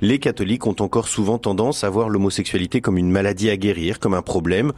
Les 0.01 0.19
catholiques 0.19 0.67
ont 0.67 0.75
encore 0.79 1.07
souvent 1.07 1.39
tendance 1.39 1.83
à 1.83 1.89
voir 1.89 2.07
l'homosexualité 2.07 2.81
comme 2.81 2.99
une 2.99 3.09
maladie 3.09 3.49
à 3.49 3.57
guérir, 3.57 3.99
comme 3.99 4.13
un 4.13 4.21
problème, 4.21 4.73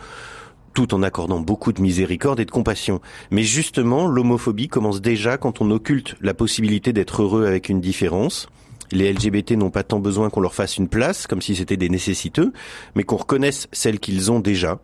tout 0.76 0.94
en 0.94 1.02
accordant 1.02 1.40
beaucoup 1.40 1.74
de 1.74 1.82
miséricorde 1.82 2.40
et 2.40 2.46
de 2.46 2.52
compassion. 2.52 3.02
Mais 3.32 3.42
justement, 3.42 4.06
l'homophobie 4.06 4.68
commence 4.68 5.02
déjà 5.02 5.38
quand 5.38 5.62
on 5.62 5.72
occulte 5.72 6.16
la 6.22 6.36
possibilité 6.36 6.94
d'être 6.94 7.24
heureux 7.24 7.48
avec 7.48 7.70
une 7.70 7.82
différence. 7.82 8.48
Les 8.92 9.12
LGBT 9.12 9.52
n'ont 9.52 9.72
pas 9.72 9.84
tant 9.84 10.00
besoin 10.00 10.30
qu'on 10.30 10.42
leur 10.42 10.54
fasse 10.54 10.78
une 10.78 10.90
place, 10.90 11.26
comme 11.26 11.42
si 11.42 11.56
c'était 11.56 11.78
des 11.78 11.90
nécessiteux, 11.90 12.54
mais 12.94 13.04
qu'on 13.04 13.16
reconnaisse 13.16 13.68
celles 13.72 14.00
qu'ils 14.00 14.32
ont 14.32 14.40
déjà. 14.40 14.80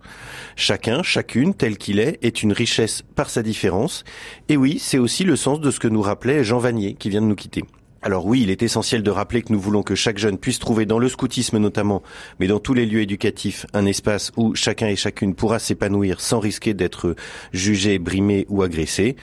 Chacun, 0.55 1.03
chacune, 1.03 1.53
tel 1.53 1.77
qu'il 1.77 1.99
est, 1.99 2.17
est 2.23 2.41
une 2.41 2.53
richesse 2.53 3.03
par 3.15 3.29
sa 3.29 3.43
différence. 3.43 4.03
Et 4.49 4.57
oui, 4.57 4.79
c'est 4.79 4.97
aussi 4.97 5.23
le 5.23 5.35
sens 5.35 5.59
de 5.59 5.69
ce 5.69 5.79
que 5.79 5.87
nous 5.87 6.01
rappelait 6.01 6.43
Jean 6.43 6.57
Vanier, 6.57 6.95
qui 6.95 7.09
vient 7.09 7.21
de 7.21 7.27
nous 7.27 7.35
quitter. 7.35 7.63
Alors 8.03 8.25
oui, 8.25 8.41
il 8.41 8.49
est 8.49 8.63
essentiel 8.63 9.03
de 9.03 9.11
rappeler 9.11 9.43
que 9.43 9.53
nous 9.53 9.59
voulons 9.59 9.83
que 9.83 9.93
chaque 9.93 10.17
jeune 10.17 10.39
puisse 10.39 10.57
trouver 10.57 10.87
dans 10.87 10.97
le 10.97 11.07
scoutisme 11.07 11.59
notamment, 11.59 12.01
mais 12.39 12.47
dans 12.47 12.59
tous 12.59 12.73
les 12.73 12.87
lieux 12.87 13.01
éducatifs, 13.01 13.67
un 13.73 13.85
espace 13.85 14.31
où 14.37 14.55
chacun 14.55 14.87
et 14.87 14.95
chacune 14.95 15.35
pourra 15.35 15.59
s'épanouir 15.59 16.19
sans 16.19 16.39
risquer 16.39 16.73
d'être 16.73 17.15
jugé, 17.53 17.99
brimé 17.99 18.47
ou 18.49 18.63
agressé, 18.63 19.15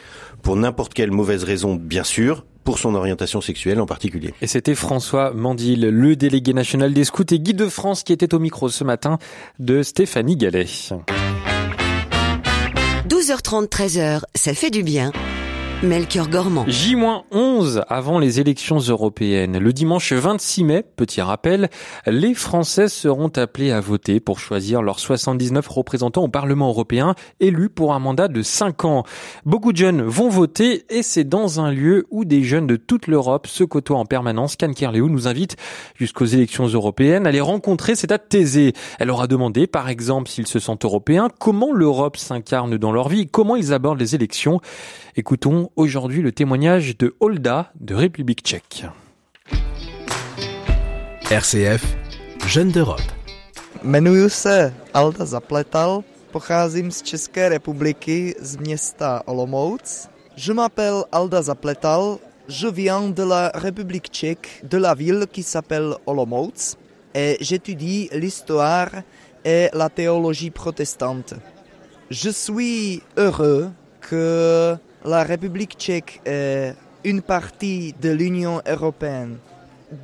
pour 0.43 0.55
n'importe 0.55 0.95
quelle 0.95 1.11
mauvaise 1.11 1.43
raison 1.43 1.75
bien 1.75 2.05
sûr, 2.05 2.45
pour 2.63 2.79
son 2.79 2.95
orientation 2.95 3.41
sexuelle 3.41 3.81
en 3.81 3.87
particulier. 3.87 4.35
Et 4.43 4.47
c'était 4.47 4.75
François 4.75 5.33
Mandil, 5.33 5.81
le 5.81 6.17
délégué 6.17 6.53
national 6.53 6.93
des 6.93 7.05
Scouts 7.05 7.33
et 7.33 7.41
Guides 7.41 7.57
de 7.57 7.69
France, 7.69 8.03
qui 8.05 8.13
était 8.13 8.35
au 8.35 8.39
micro 8.39 8.69
ce 8.69 8.85
matin 8.85 9.19
de 9.59 9.83
Stéphanie 9.83 10.37
Gallet. 10.37 10.67
12h30, 13.09 13.69
13h, 13.69 14.21
ça 14.35 14.55
fait 14.55 14.71
du 14.71 14.83
bien. 14.83 15.13
Melchior 15.85 16.29
Gormand. 16.29 16.65
J-11 16.67 17.85
avant 17.89 18.19
les 18.19 18.41
élections 18.41 18.79
européennes. 18.79 19.59
Le 19.59 19.73
dimanche 19.73 20.13
26 20.13 20.65
mai, 20.65 20.85
petit 20.97 21.23
rappel, 21.23 21.71
les 22.05 22.35
Français 22.35 22.89
seront 22.89 23.29
appelés 23.29 23.71
à 23.71 23.79
voter 23.79 24.19
pour 24.19 24.41
choisir 24.41 24.83
leurs 24.83 24.99
79 24.99 25.69
représentants 25.69 26.25
au 26.25 26.29
Parlement 26.29 26.69
européen 26.69 27.15
élus 27.39 27.69
pour 27.69 27.95
un 27.95 28.01
mandat 28.01 28.27
de 28.27 28.43
5 28.43 28.85
ans. 28.87 29.05
Beaucoup 29.45 29.71
de 29.71 29.77
jeunes 29.77 30.03
vont 30.03 30.29
voter 30.29 30.85
et 30.91 31.05
c'est 31.05 31.23
dans 31.23 31.61
un 31.61 31.71
lieu 31.71 32.09
où 32.11 32.25
des 32.25 32.43
jeunes 32.43 32.67
de 32.67 32.75
toute 32.75 33.07
l'Europe 33.07 33.47
se 33.47 33.63
côtoient 33.63 33.99
en 33.99 34.05
permanence. 34.05 34.57
Can 34.57 34.73
Kerléou 34.73 35.09
nous 35.09 35.29
invite 35.29 35.55
jusqu'aux 35.95 36.25
élections 36.25 36.67
européennes 36.67 37.25
à 37.25 37.31
les 37.31 37.41
rencontrer, 37.41 37.95
c'est 37.95 38.11
à 38.11 38.19
Thésée. 38.19 38.73
Elle 38.99 39.11
aura 39.11 39.29
demandé, 39.29 39.69
par 39.69 39.89
exemple, 39.89 40.29
s'ils 40.29 40.49
se 40.49 40.59
sentent 40.59 40.85
européens, 40.85 41.29
comment 41.39 41.73
l'Europe 41.73 42.17
s'incarne 42.17 42.79
dans 42.79 42.91
leur 42.91 43.09
vie, 43.09 43.29
comment 43.29 43.55
ils 43.55 43.73
abordent 43.73 44.01
les 44.01 44.17
élections. 44.17 44.61
Écoutons 45.19 45.69
aujourd'hui 45.75 46.23
le 46.23 46.31
témoignage 46.31 46.97
de 46.97 47.17
Holda 47.19 47.73
de 47.81 47.97
République 47.97 48.41
tchèque. 48.45 48.87
RCF, 51.29 51.97
Jeunes 52.47 52.71
d'Europe. 52.71 53.11
Jmenuji 53.83 54.31
se 54.31 54.73
Alda 54.95 55.25
Zapletal, 55.25 56.05
pocházím 56.31 56.93
z 56.93 57.03
České 57.03 57.49
republiky 57.49 58.37
z 58.41 58.57
města 58.59 59.23
Olomouc. 59.27 60.09
Je 60.37 60.55
m'appelle 60.55 61.03
Alda 61.11 61.43
Zapletal, 61.43 62.19
je 62.47 62.71
viens 62.71 63.13
de 63.13 63.25
la 63.25 63.51
République 63.57 64.11
tchèque, 64.13 64.63
de 64.71 64.79
la 64.79 64.95
ville 64.95 65.27
qui 65.27 65.43
s'appelle 65.43 65.97
Olomouc, 66.07 66.77
et 67.15 67.39
j'étudie 67.41 68.09
l'histoire 68.13 68.91
et 69.45 69.69
la 69.73 69.89
théologie 69.89 70.51
protestante. 70.51 71.35
Je 72.09 72.31
suis 72.31 73.03
heureux 73.17 73.73
que 74.01 74.79
la 75.09 75.25
République 75.25 75.77
tchèque 75.79 76.21
est 76.27 76.75
une 77.03 77.23
partie 77.23 77.95
de 78.01 78.11
l'Union 78.11 78.61
européenne. 78.67 79.39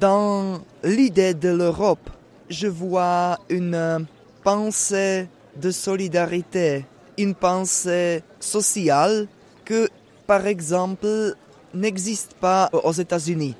Dans 0.00 0.62
l'idée 0.82 1.34
de 1.34 1.50
l'Europe, 1.50 2.08
je 2.48 2.68
vois 2.68 3.38
une 3.50 4.06
pensée 4.42 5.28
de 5.60 5.70
solidarité, 5.70 6.86
une 7.18 7.34
pensée 7.34 8.22
sociale 8.40 9.26
que, 9.64 9.88
par 10.26 10.46
exemple, 10.46 11.34
n'existe 11.74 12.34
pas 12.40 12.70
aux 12.72 12.92
États-Unis. 12.92 13.56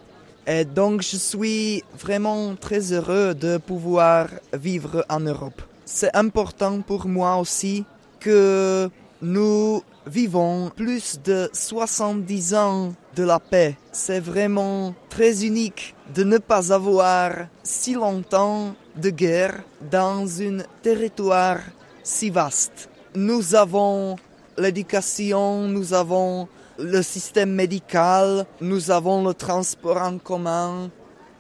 Et 0.47 0.65
donc, 0.65 1.03
je 1.03 1.17
suis 1.17 1.83
vraiment 1.99 2.55
très 2.57 2.93
heureux 2.93 3.35
de 3.35 3.59
pouvoir 3.59 4.29
vivre 4.55 5.05
en 5.11 5.21
Europe. 5.21 5.61
C'est 5.85 6.15
important 6.17 6.81
pour 6.81 7.07
moi 7.07 7.37
aussi 7.37 7.85
que 8.19 8.89
nous 9.25 9.83
vivons 10.07 10.71
plus 10.77 11.19
de 11.25 11.49
70 11.53 12.55
ans 12.55 12.93
de 13.17 13.25
la 13.25 13.41
paix. 13.41 13.75
C'est 13.91 14.21
vraiment 14.21 14.95
très 15.09 15.47
unique 15.47 15.95
de 16.15 16.25
ne 16.25 16.37
pas 16.37 16.73
avoir 16.73 17.33
si 17.63 17.95
longtemps 17.95 18.75
de 18.97 19.09
guerre 19.09 19.63
dans 19.91 20.43
un 20.43 20.59
territoire 20.83 21.61
si 22.03 22.29
vaste. 22.29 22.91
Nous 23.15 23.55
avons 23.55 24.17
l'éducation, 24.59 25.63
nous 25.69 25.95
avons 25.95 26.47
le 26.79 27.01
système 27.03 27.53
médical, 27.53 28.45
nous 28.61 28.91
avons 28.91 29.27
le 29.27 29.33
transport 29.33 30.03
en 30.03 30.19
commun, 30.19 30.91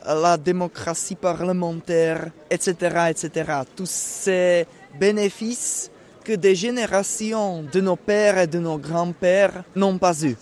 la 0.06 0.38
démocratie 0.38 1.16
parlementaire, 1.16 2.30
etc., 2.50 3.10
etc. 3.10 3.52
Tous 3.76 3.90
ces 3.90 4.66
bénéfices 4.98 5.90
que 6.24 6.32
des 6.32 6.54
générations 6.54 7.64
de 7.70 7.80
nos 7.80 7.96
pères 7.96 8.38
et 8.38 8.46
de 8.46 8.58
nos 8.58 8.78
grands-pères 8.78 9.62
n'ont 9.76 9.98
pas 9.98 10.24
eu. 10.24 10.36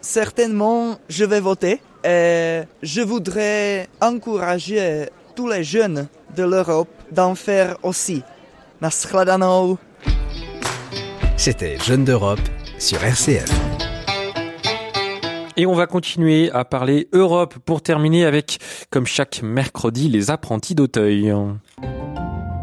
Certainement, 0.00 0.98
je 1.08 1.24
vais 1.24 1.40
voter 1.40 1.80
et 2.04 2.62
je 2.82 3.00
voudrais 3.00 3.88
encourager 4.00 5.06
tous 5.34 5.48
les 5.48 5.64
jeunes 5.64 6.08
de 6.36 6.42
l'Europe 6.42 6.90
d'en 7.10 7.34
faire 7.34 7.78
aussi. 7.82 8.22
Naschledanou. 8.80 9.78
C'était 11.36 11.78
Jeunes 11.78 12.04
d'Europe 12.04 12.40
sur 12.78 13.02
RCF. 13.02 13.50
Et 15.56 15.66
on 15.66 15.74
va 15.74 15.86
continuer 15.86 16.50
à 16.50 16.64
parler 16.64 17.08
Europe 17.12 17.54
pour 17.64 17.82
terminer 17.82 18.24
avec, 18.24 18.58
comme 18.90 19.06
chaque 19.06 19.42
mercredi, 19.42 20.08
les 20.08 20.30
apprentis 20.30 20.74
d'Auteuil. 20.74 21.32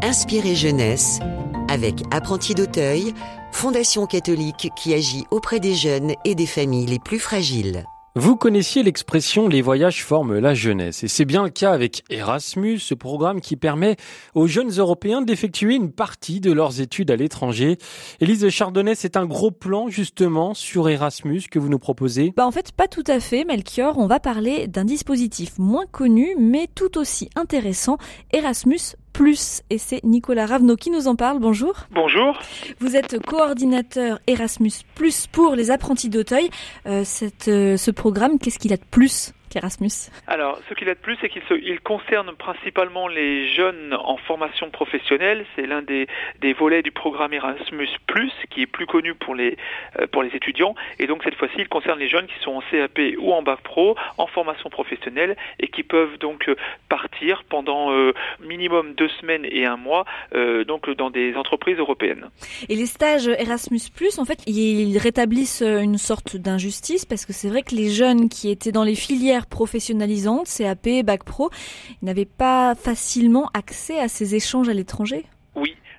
Inspiré 0.02 0.54
jeunesse 0.54 1.20
avec 1.70 2.02
Apprentis 2.10 2.54
d'Auteuil, 2.54 3.14
fondation 3.52 4.06
catholique 4.06 4.70
qui 4.76 4.92
agit 4.92 5.24
auprès 5.30 5.60
des 5.60 5.74
jeunes 5.74 6.14
et 6.24 6.34
des 6.34 6.46
familles 6.46 6.86
les 6.86 6.98
plus 6.98 7.20
fragiles. 7.20 7.84
Vous 8.16 8.34
connaissiez 8.34 8.82
l'expression 8.82 9.46
les 9.46 9.62
voyages 9.62 10.04
forment 10.04 10.40
la 10.40 10.52
jeunesse 10.52 11.04
et 11.04 11.08
c'est 11.08 11.24
bien 11.24 11.44
le 11.44 11.48
cas 11.48 11.70
avec 11.70 12.02
Erasmus, 12.10 12.80
ce 12.80 12.94
programme 12.94 13.40
qui 13.40 13.54
permet 13.54 13.94
aux 14.34 14.48
jeunes 14.48 14.72
européens 14.72 15.22
d'effectuer 15.22 15.76
une 15.76 15.92
partie 15.92 16.40
de 16.40 16.50
leurs 16.50 16.80
études 16.80 17.12
à 17.12 17.16
l'étranger. 17.16 17.78
Élise 18.18 18.48
Chardonnay, 18.48 18.96
c'est 18.96 19.16
un 19.16 19.26
gros 19.26 19.52
plan 19.52 19.88
justement 19.88 20.54
sur 20.54 20.88
Erasmus 20.88 21.42
que 21.48 21.60
vous 21.60 21.68
nous 21.68 21.78
proposez? 21.78 22.32
Bah 22.36 22.48
en 22.48 22.50
fait 22.50 22.72
pas 22.72 22.88
tout 22.88 23.04
à 23.06 23.20
fait 23.20 23.44
Melchior, 23.44 23.96
on 23.96 24.08
va 24.08 24.18
parler 24.18 24.66
d'un 24.66 24.84
dispositif 24.84 25.56
moins 25.58 25.86
connu 25.86 26.34
mais 26.36 26.66
tout 26.74 26.98
aussi 26.98 27.30
intéressant, 27.36 27.96
Erasmus 28.32 28.96
Plus. 29.20 29.60
Et 29.68 29.76
c'est 29.76 30.02
Nicolas 30.02 30.46
Ravenot 30.46 30.76
qui 30.76 30.90
nous 30.90 31.06
en 31.06 31.14
parle. 31.14 31.40
Bonjour. 31.40 31.74
Bonjour. 31.90 32.38
Vous 32.78 32.96
êtes 32.96 33.18
coordinateur 33.22 34.18
Erasmus 34.26 34.72
Plus 34.94 35.26
pour 35.26 35.54
les 35.56 35.70
apprentis 35.70 36.08
d'Auteuil. 36.08 36.48
Euh, 36.86 37.02
cette, 37.04 37.48
euh, 37.48 37.76
ce 37.76 37.90
programme, 37.90 38.38
qu'est-ce 38.38 38.58
qu'il 38.58 38.72
a 38.72 38.78
de 38.78 38.84
plus? 38.90 39.34
qu'Erasmus 39.50 40.10
Alors, 40.26 40.58
ce 40.68 40.74
qu'il 40.74 40.88
a 40.88 40.94
de 40.94 41.00
plus, 41.00 41.16
c'est 41.20 41.28
qu'il 41.28 41.42
il 41.62 41.80
concerne 41.80 42.34
principalement 42.36 43.08
les 43.08 43.48
jeunes 43.48 43.94
en 43.94 44.16
formation 44.16 44.70
professionnelle. 44.70 45.44
C'est 45.56 45.66
l'un 45.66 45.82
des, 45.82 46.06
des 46.40 46.52
volets 46.52 46.82
du 46.82 46.92
programme 46.92 47.32
Erasmus+, 47.32 47.88
qui 48.50 48.62
est 48.62 48.66
plus 48.66 48.86
connu 48.86 49.14
pour 49.14 49.34
les, 49.34 49.56
euh, 49.98 50.06
pour 50.06 50.22
les 50.22 50.34
étudiants. 50.34 50.74
Et 50.98 51.06
donc, 51.06 51.22
cette 51.24 51.34
fois-ci, 51.34 51.54
il 51.58 51.68
concerne 51.68 51.98
les 51.98 52.08
jeunes 52.08 52.26
qui 52.26 52.38
sont 52.42 52.52
en 52.52 52.62
CAP 52.70 52.98
ou 53.18 53.32
en 53.32 53.42
bac 53.42 53.60
pro, 53.62 53.96
en 54.18 54.26
formation 54.26 54.70
professionnelle, 54.70 55.36
et 55.58 55.68
qui 55.68 55.82
peuvent 55.82 56.18
donc 56.18 56.48
euh, 56.48 56.54
partir 56.88 57.44
pendant 57.48 57.92
euh, 57.92 58.12
minimum 58.40 58.94
deux 58.94 59.08
semaines 59.20 59.46
et 59.50 59.66
un 59.66 59.76
mois, 59.76 60.04
euh, 60.34 60.64
donc 60.64 60.90
dans 60.90 61.10
des 61.10 61.34
entreprises 61.34 61.78
européennes. 61.78 62.26
Et 62.68 62.76
les 62.76 62.86
stages 62.86 63.28
Erasmus+, 63.28 63.80
en 64.18 64.24
fait, 64.24 64.40
ils 64.46 64.98
rétablissent 64.98 65.62
une 65.62 65.98
sorte 65.98 66.36
d'injustice 66.36 67.04
parce 67.04 67.26
que 67.26 67.32
c'est 67.32 67.48
vrai 67.48 67.62
que 67.62 67.74
les 67.74 67.90
jeunes 67.90 68.28
qui 68.28 68.50
étaient 68.50 68.72
dans 68.72 68.84
les 68.84 68.94
filières 68.94 69.39
professionnalisantes, 69.46 70.48
CAP, 70.48 71.04
Bac 71.04 71.24
Pro, 71.24 71.50
n'avaient 72.02 72.24
pas 72.24 72.74
facilement 72.74 73.50
accès 73.54 73.98
à 73.98 74.08
ces 74.08 74.34
échanges 74.34 74.68
à 74.68 74.74
l'étranger? 74.74 75.26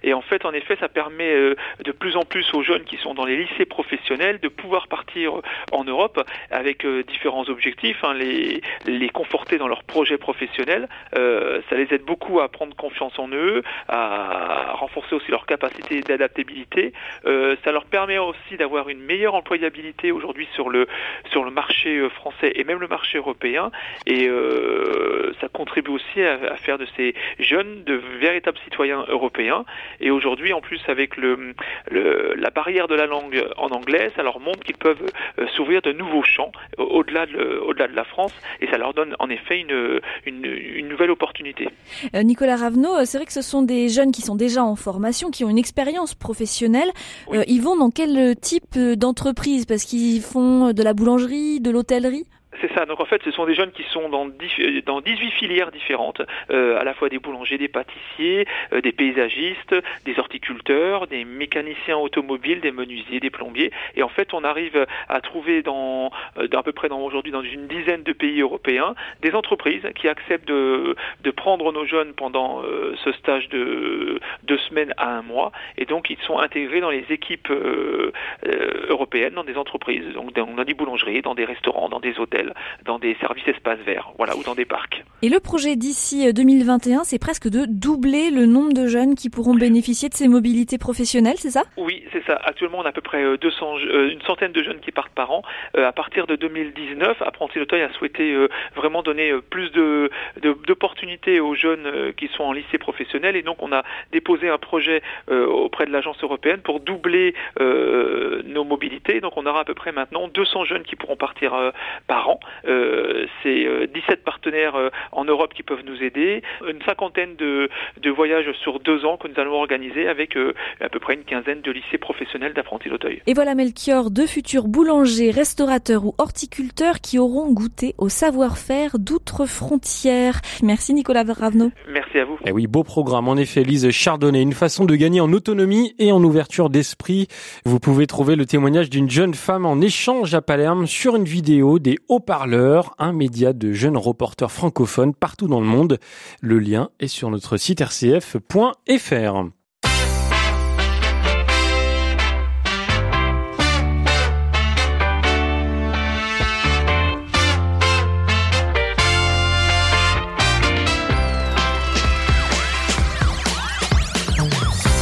Et 0.04 0.14
en 0.14 0.22
fait, 0.22 0.46
en 0.46 0.54
effet, 0.54 0.76
ça 0.80 0.90
permet 0.90 1.32
euh, 1.34 1.56
de 1.84 1.92
plus 1.92 2.16
en 2.16 2.24
plus 2.24 2.54
aux 2.54 2.64
jeunes 2.64 2.84
qui 2.84 2.98
sont 2.98 3.14
dans 3.14 3.26
les 3.26 3.38
lycées 3.38 3.66
professionnels 3.66 4.40
de 4.40 4.48
pouvoir 4.48 4.88
partir 4.88 5.34
en 5.72 5.84
Europe 5.84 6.24
avec 6.50 6.86
euh, 6.86 7.04
différents 7.04 7.48
objectifs, 7.50 8.04
hein, 8.04 8.14
les, 8.14 8.62
les 8.86 9.10
conforter 9.10 9.58
dans 9.58 9.68
leur 9.68 9.84
projet 9.84 10.18
professionnel. 10.18 10.88
Euh, 11.16 11.62
ça 11.70 11.76
les 11.76 11.88
aide 11.92 12.04
beaucoup 12.04 12.40
à 12.40 12.50
prendre 12.50 12.76
confiance 12.76 13.18
en 13.20 13.30
eux, 13.30 13.64
à 13.88 14.74
renforcer 14.74 15.16
aussi 15.16 15.32
leur 15.32 15.46
capacité 15.46 16.02
d'adaptabilité. 16.02 16.94
Euh, 17.26 17.56
ça 17.64 17.72
leur 17.72 17.86
permet 17.86 18.18
aussi 18.18 18.58
d'avoir 18.58 18.90
une 18.90 19.00
meilleure 19.00 19.36
employabilité 19.36 20.12
aujourd'hui 20.12 20.48
sur 20.54 20.70
le 20.70 20.88
sur 21.32 21.44
le 21.44 21.52
marché 21.52 21.98
euh, 21.98 22.10
français 22.10 22.52
et 22.56 22.64
même 22.64 22.80
le 22.80 22.88
marché 22.88 23.18
européen. 23.18 23.72
Et 24.06 24.28
euh, 24.28 25.34
ça 25.42 25.48
contribue 25.48 25.92
aussi 25.92 26.22
à 26.22 26.56
faire 26.58 26.78
de 26.78 26.88
ces 26.98 27.14
jeunes 27.40 27.84
de 27.84 28.02
véritables 28.20 28.58
citoyens 28.64 29.06
européens. 29.08 29.66
Et 30.00 30.12
aujourd'hui, 30.12 30.54
en 30.54 30.62
plus, 30.62 30.80
avec 30.88 31.18
le, 31.18 31.54
le, 31.90 32.34
la 32.36 32.50
barrière 32.50 32.88
de 32.88 32.96
la 32.96 33.06
langue 33.06 33.44
en 33.58 33.70
anglais, 33.70 34.12
ça 34.16 34.24
leur 34.24 34.40
montre 34.40 34.62
qu'ils 34.62 34.78
peuvent 34.78 35.06
euh, 35.40 35.48
s'ouvrir 35.56 35.82
de 35.82 35.92
nouveaux 35.92 36.24
champs 36.24 36.52
euh, 36.80 36.84
au-delà 36.84 37.26
de, 37.26 37.62
au-delà 37.68 37.88
de 37.88 37.96
la 37.96 38.04
France, 38.04 38.34
et 38.62 38.68
ça 38.68 38.78
leur 38.78 38.94
donne 38.94 39.16
en 39.20 39.30
effet 39.30 39.60
une, 39.60 40.00
une, 40.26 40.46
une 40.46 40.88
nouvelle 40.88 41.12
opportunité. 41.12 41.70
Euh, 42.16 42.24
Nicolas 42.24 42.56
Ravenot, 42.56 43.06
c'est 43.06 43.18
vrai 43.18 43.26
que 43.26 43.34
ce 43.34 43.42
sont 43.42 43.62
des 43.62 43.90
jeunes 43.90 44.12
qui 44.12 44.22
sont 44.22 44.36
déjà 44.36 44.64
en 44.64 44.76
formation, 44.76 45.30
qui 45.30 45.44
ont 45.44 45.50
une 45.50 45.58
expérience 45.58 46.16
professionnelle. 46.16 46.92
Oui. 47.28 47.40
Ils 47.48 47.62
vont 47.62 47.76
dans 47.76 47.92
quel 47.92 48.36
type 48.38 48.78
d'entreprise? 48.78 49.66
Parce 49.66 49.84
qu'ils 49.84 50.22
font 50.22 50.74
de 50.74 50.84
la 50.84 50.94
boulangerie, 50.94 51.60
de 51.60 51.72
l'hôtellerie? 51.72 52.26
C'est 52.62 52.72
ça. 52.74 52.86
Donc 52.86 53.00
en 53.00 53.06
fait, 53.06 53.22
ce 53.24 53.32
sont 53.32 53.46
des 53.46 53.56
jeunes 53.56 53.72
qui 53.72 53.84
sont 53.84 54.08
dans, 54.10 54.28
dix- 54.28 54.84
dans 54.86 55.02
18 55.02 55.32
filières 55.32 55.72
différentes, 55.72 56.22
euh, 56.52 56.80
à 56.80 56.84
la 56.84 56.94
fois 56.94 57.10
des 57.10 57.20
boulangers, 57.20 57.58
des 57.58 57.68
pâtissiers, 57.68 58.48
euh, 58.74 58.82
des 58.82 58.92
paysagistes, 58.92 59.76
des 60.06 60.20
horticulteurs, 60.20 61.08
des 61.08 61.26
mécaniciens 61.26 61.98
automobiles, 61.98 62.62
des 62.62 62.72
menuisiers, 62.72 63.20
des 63.20 63.30
plombiers. 63.32 63.72
Et 63.96 64.04
en 64.04 64.10
fait, 64.10 64.34
on 64.34 64.44
arrive 64.44 64.86
à 65.10 65.22
trouver 65.22 65.64
dans, 65.64 66.12
euh, 66.38 66.48
à 66.54 66.64
peu 66.64 66.72
près 66.72 66.90
aujourd'hui 66.92 67.32
dans 67.32 67.42
une 67.42 67.68
dizaine 67.68 68.04
de 68.04 68.14
pays 68.14 68.42
européens 68.42 68.96
des 69.22 69.34
entreprises 69.34 69.84
qui 69.96 70.08
acceptent 70.08 70.48
de, 70.48 70.96
prendre 71.36 71.72
nos 71.72 71.86
jeunes 71.86 72.14
pendant 72.14 72.62
euh, 72.62 72.94
ce 73.04 73.12
stage 73.14 73.48
de 73.50 74.20
deux 74.44 74.58
semaines 74.70 74.94
à 74.98 75.18
un 75.18 75.22
mois. 75.22 75.52
Et 75.78 75.86
donc, 75.86 76.10
ils 76.10 76.20
sont 76.28 76.38
intégrés 76.38 76.82
dans 76.82 76.90
les 76.90 77.06
équipes 77.10 77.50
euh, 77.50 78.12
euh, 78.46 78.86
européennes, 78.90 79.34
dans 79.34 79.44
des 79.44 79.56
entreprises, 79.58 80.06
donc 80.14 80.34
dans 80.34 80.64
des 80.64 80.74
boulangeries, 80.74 81.22
dans 81.22 81.34
des 81.34 81.46
restaurants, 81.46 81.90
dans 81.90 82.00
des 82.00 82.20
hôtels, 82.20 82.51
dans 82.86 83.00
des 83.00 83.16
services 83.20 83.48
espaces 83.48 83.80
verts, 83.86 84.12
voilà, 84.18 84.36
ou 84.38 84.44
dans 84.44 84.56
des 84.56 84.66
parcs. 84.66 85.04
Et 85.22 85.30
le 85.30 85.40
projet 85.40 85.76
d'ici 85.76 86.28
euh, 86.28 86.32
2021, 86.34 87.04
c'est 87.04 87.20
presque 87.20 87.48
de 87.50 87.66
doubler 87.68 88.30
le 88.32 88.46
nombre 88.46 88.74
de 88.74 88.88
jeunes 88.88 89.16
qui 89.16 89.30
pourront 89.30 89.56
bénéficier 89.56 90.10
de 90.10 90.14
ces 90.14 90.28
mobilités 90.28 90.78
professionnelles, 90.78 91.38
c'est 91.38 91.52
ça? 91.52 91.64
Oui, 91.78 92.04
c'est 92.12 92.24
ça. 92.26 92.36
Actuellement, 92.44 92.80
on 92.80 92.84
a 92.86 92.90
à 92.90 92.92
peu 92.92 93.02
près 93.02 93.24
euh, 93.24 93.38
200, 93.38 93.78
euh, 93.78 94.10
une 94.12 94.22
centaine 94.22 94.52
de 94.52 94.64
jeunes 94.64 94.80
qui 94.80 94.92
partent 94.92 95.14
par 95.14 95.32
an. 95.32 95.42
Euh, 95.78 95.88
à 95.88 95.92
partir 95.92 96.28
de 96.28 96.36
2019, 96.36 97.22
Apprenti 97.22 97.60
d'Auteuil 97.60 97.82
a 97.84 97.92
souhaité 97.94 98.32
euh, 98.34 98.48
vraiment 98.76 99.04
donner 99.04 99.32
euh, 99.32 99.42
plus 99.42 99.70
de 99.72 100.10
de- 100.42 100.56
d'opportunités 100.68 101.40
aux 101.40 101.56
jeunes 101.56 101.86
euh, 101.86 102.12
qui 102.12 102.28
sont 102.36 102.44
en 102.44 102.52
lycée 102.54 102.78
professionnel. 102.78 103.36
Et 103.36 103.42
donc, 103.44 103.58
on 103.62 103.72
a 103.72 103.84
déposé 104.12 104.50
un 104.50 104.58
projet 104.58 105.02
euh, 105.30 105.46
auprès 105.46 105.86
de 105.86 105.92
l'agence 105.92 106.22
européenne 106.24 106.62
pour 106.62 106.80
doubler 106.80 107.34
euh, 107.60 108.42
nos 108.46 108.64
mobilités. 108.64 109.20
Donc, 109.22 109.34
on 109.38 109.46
aura 109.46 109.62
à 109.62 109.64
peu 109.66 109.74
près 109.74 109.92
maintenant 109.92 110.28
200 110.28 110.66
jeunes 110.66 110.84
qui 110.84 110.96
pourront 110.96 111.16
partir 111.16 111.54
euh, 111.54 111.72
par 112.08 112.30
an. 112.30 112.40
Euh, 112.66 113.26
c'est 113.44 113.66
euh, 113.66 113.88
17 113.88 114.24
partenaires 114.24 114.76
euh, 114.76 114.90
en 115.12 115.26
Europe 115.26 115.54
qui 115.54 115.64
peuvent 115.64 115.84
nous 115.86 116.02
aider. 116.04 116.42
Une 116.68 116.82
cinquantaine 116.84 117.36
de, 117.36 117.70
de 118.02 118.10
voyages 118.10 118.52
sur 118.62 118.80
deux 118.80 119.06
ans 119.06 119.18
que 119.18 119.28
nous 119.28 119.40
allons 119.40 119.54
organiser 119.54 120.08
avec 120.08 120.38
euh, 120.38 120.54
à 120.80 120.90
peu 120.90 121.00
près 121.00 121.16
une 121.16 121.24
quinzaine 121.24 121.62
de 121.62 121.72
lycées 121.72 121.98
professionnels 121.98 122.54
d'apprentis 122.54 122.90
d'Auteuil. 122.90 123.22
Et 123.28 123.34
voilà 123.34 123.56
Melchior, 123.56 124.12
deux 124.12 124.28
futurs 124.28 124.68
boulangers, 124.68 125.32
restaurateurs 125.32 126.06
ou 126.06 126.14
horticulteurs 126.18 127.00
qui 127.02 127.20
auront 127.20 127.52
goûté 127.52 127.96
au 127.98 128.10
savoir-faire 128.10 129.00
d'outre-frontières. 129.00 130.42
Merci 130.64 130.94
Nicolas 130.94 131.24
Ravenot. 131.24 131.72
Merci 131.90 132.20
à 132.20 132.26
vous. 132.26 132.38
Eh 132.46 132.52
oui, 132.52 132.68
beau 132.68 132.84
programme. 132.84 133.28
En 133.28 133.38
effet, 133.38 133.64
Lise 133.64 133.90
Chardonnay, 133.92 134.42
une 134.42 134.54
façon 134.54 134.86
de 134.86 134.96
gagner 134.96 135.22
en 135.22 135.32
autonomie 135.34 135.94
et 136.00 136.12
en 136.12 136.24
ouverture 136.24 136.70
d'esprit. 136.70 137.28
Vous 137.66 137.80
pouvez 137.80 138.08
trouver 138.08 138.36
le 138.36 138.46
témoignage 138.46 138.90
d'une 138.90 139.10
jeune 139.10 139.34
femme 139.34 139.66
en 139.66 139.80
échange 139.82 140.34
à 140.34 140.42
Palerme 140.42 140.88
sur 140.88 141.16
une 141.16 141.26
vidéo 141.26 141.80
des 141.80 141.98
haut-parleurs, 142.32 142.96
un 142.98 143.12
média 143.12 143.52
de 143.52 143.74
jeunes 143.74 143.98
reporters 143.98 144.54
francophones 144.54 145.14
partout 145.14 145.48
dans 145.48 145.60
le 145.60 145.68
monde. 145.68 146.00
Le 146.40 146.60
lien 146.60 146.90
est 147.02 147.10
sur 147.10 147.30
notre 147.30 147.58
site 147.58 147.82
rcf.fr. 147.82 149.61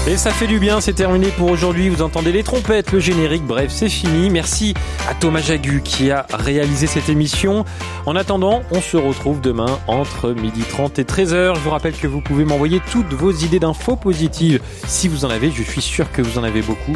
Et 0.09 0.17
ça 0.17 0.31
fait 0.31 0.47
du 0.47 0.57
bien, 0.57 0.81
c'est 0.81 0.93
terminé 0.93 1.27
pour 1.27 1.51
aujourd'hui. 1.51 1.87
Vous 1.87 2.01
entendez 2.01 2.31
les 2.31 2.41
trompettes, 2.41 2.91
le 2.91 2.99
générique, 2.99 3.43
bref, 3.43 3.69
c'est 3.69 3.89
fini. 3.89 4.31
Merci 4.31 4.73
à 5.07 5.13
Thomas 5.13 5.39
Jagu 5.39 5.83
qui 5.83 6.09
a 6.09 6.25
réalisé 6.33 6.87
cette 6.87 7.09
émission. 7.09 7.63
En 8.07 8.15
attendant, 8.15 8.63
on 8.71 8.81
se 8.81 8.97
retrouve 8.97 9.39
demain 9.39 9.77
entre 9.85 10.33
12h30 10.33 10.99
et 10.99 11.03
13h. 11.03 11.53
Je 11.53 11.59
vous 11.59 11.69
rappelle 11.69 11.93
que 11.93 12.07
vous 12.07 12.21
pouvez 12.21 12.43
m'envoyer 12.43 12.81
toutes 12.91 13.13
vos 13.13 13.31
idées 13.31 13.59
d'infos 13.59 13.97
positives. 13.97 14.59
Si 14.87 15.07
vous 15.07 15.25
en 15.25 15.29
avez, 15.29 15.51
je 15.51 15.61
suis 15.61 15.83
sûr 15.83 16.11
que 16.11 16.23
vous 16.23 16.39
en 16.39 16.43
avez 16.43 16.63
beaucoup 16.63 16.95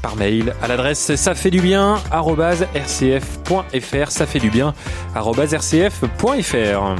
par 0.00 0.14
mail 0.14 0.54
à 0.62 0.68
l'adresse 0.68 1.14
ça 1.14 1.36
fait 1.36 1.50
du 1.50 1.60
bien 1.60 1.94
rcf.fr 2.12 4.10
ça 4.10 4.26
fait 4.26 4.40
du 4.40 4.50
bien 4.50 4.74
rcf.fr 5.14 6.96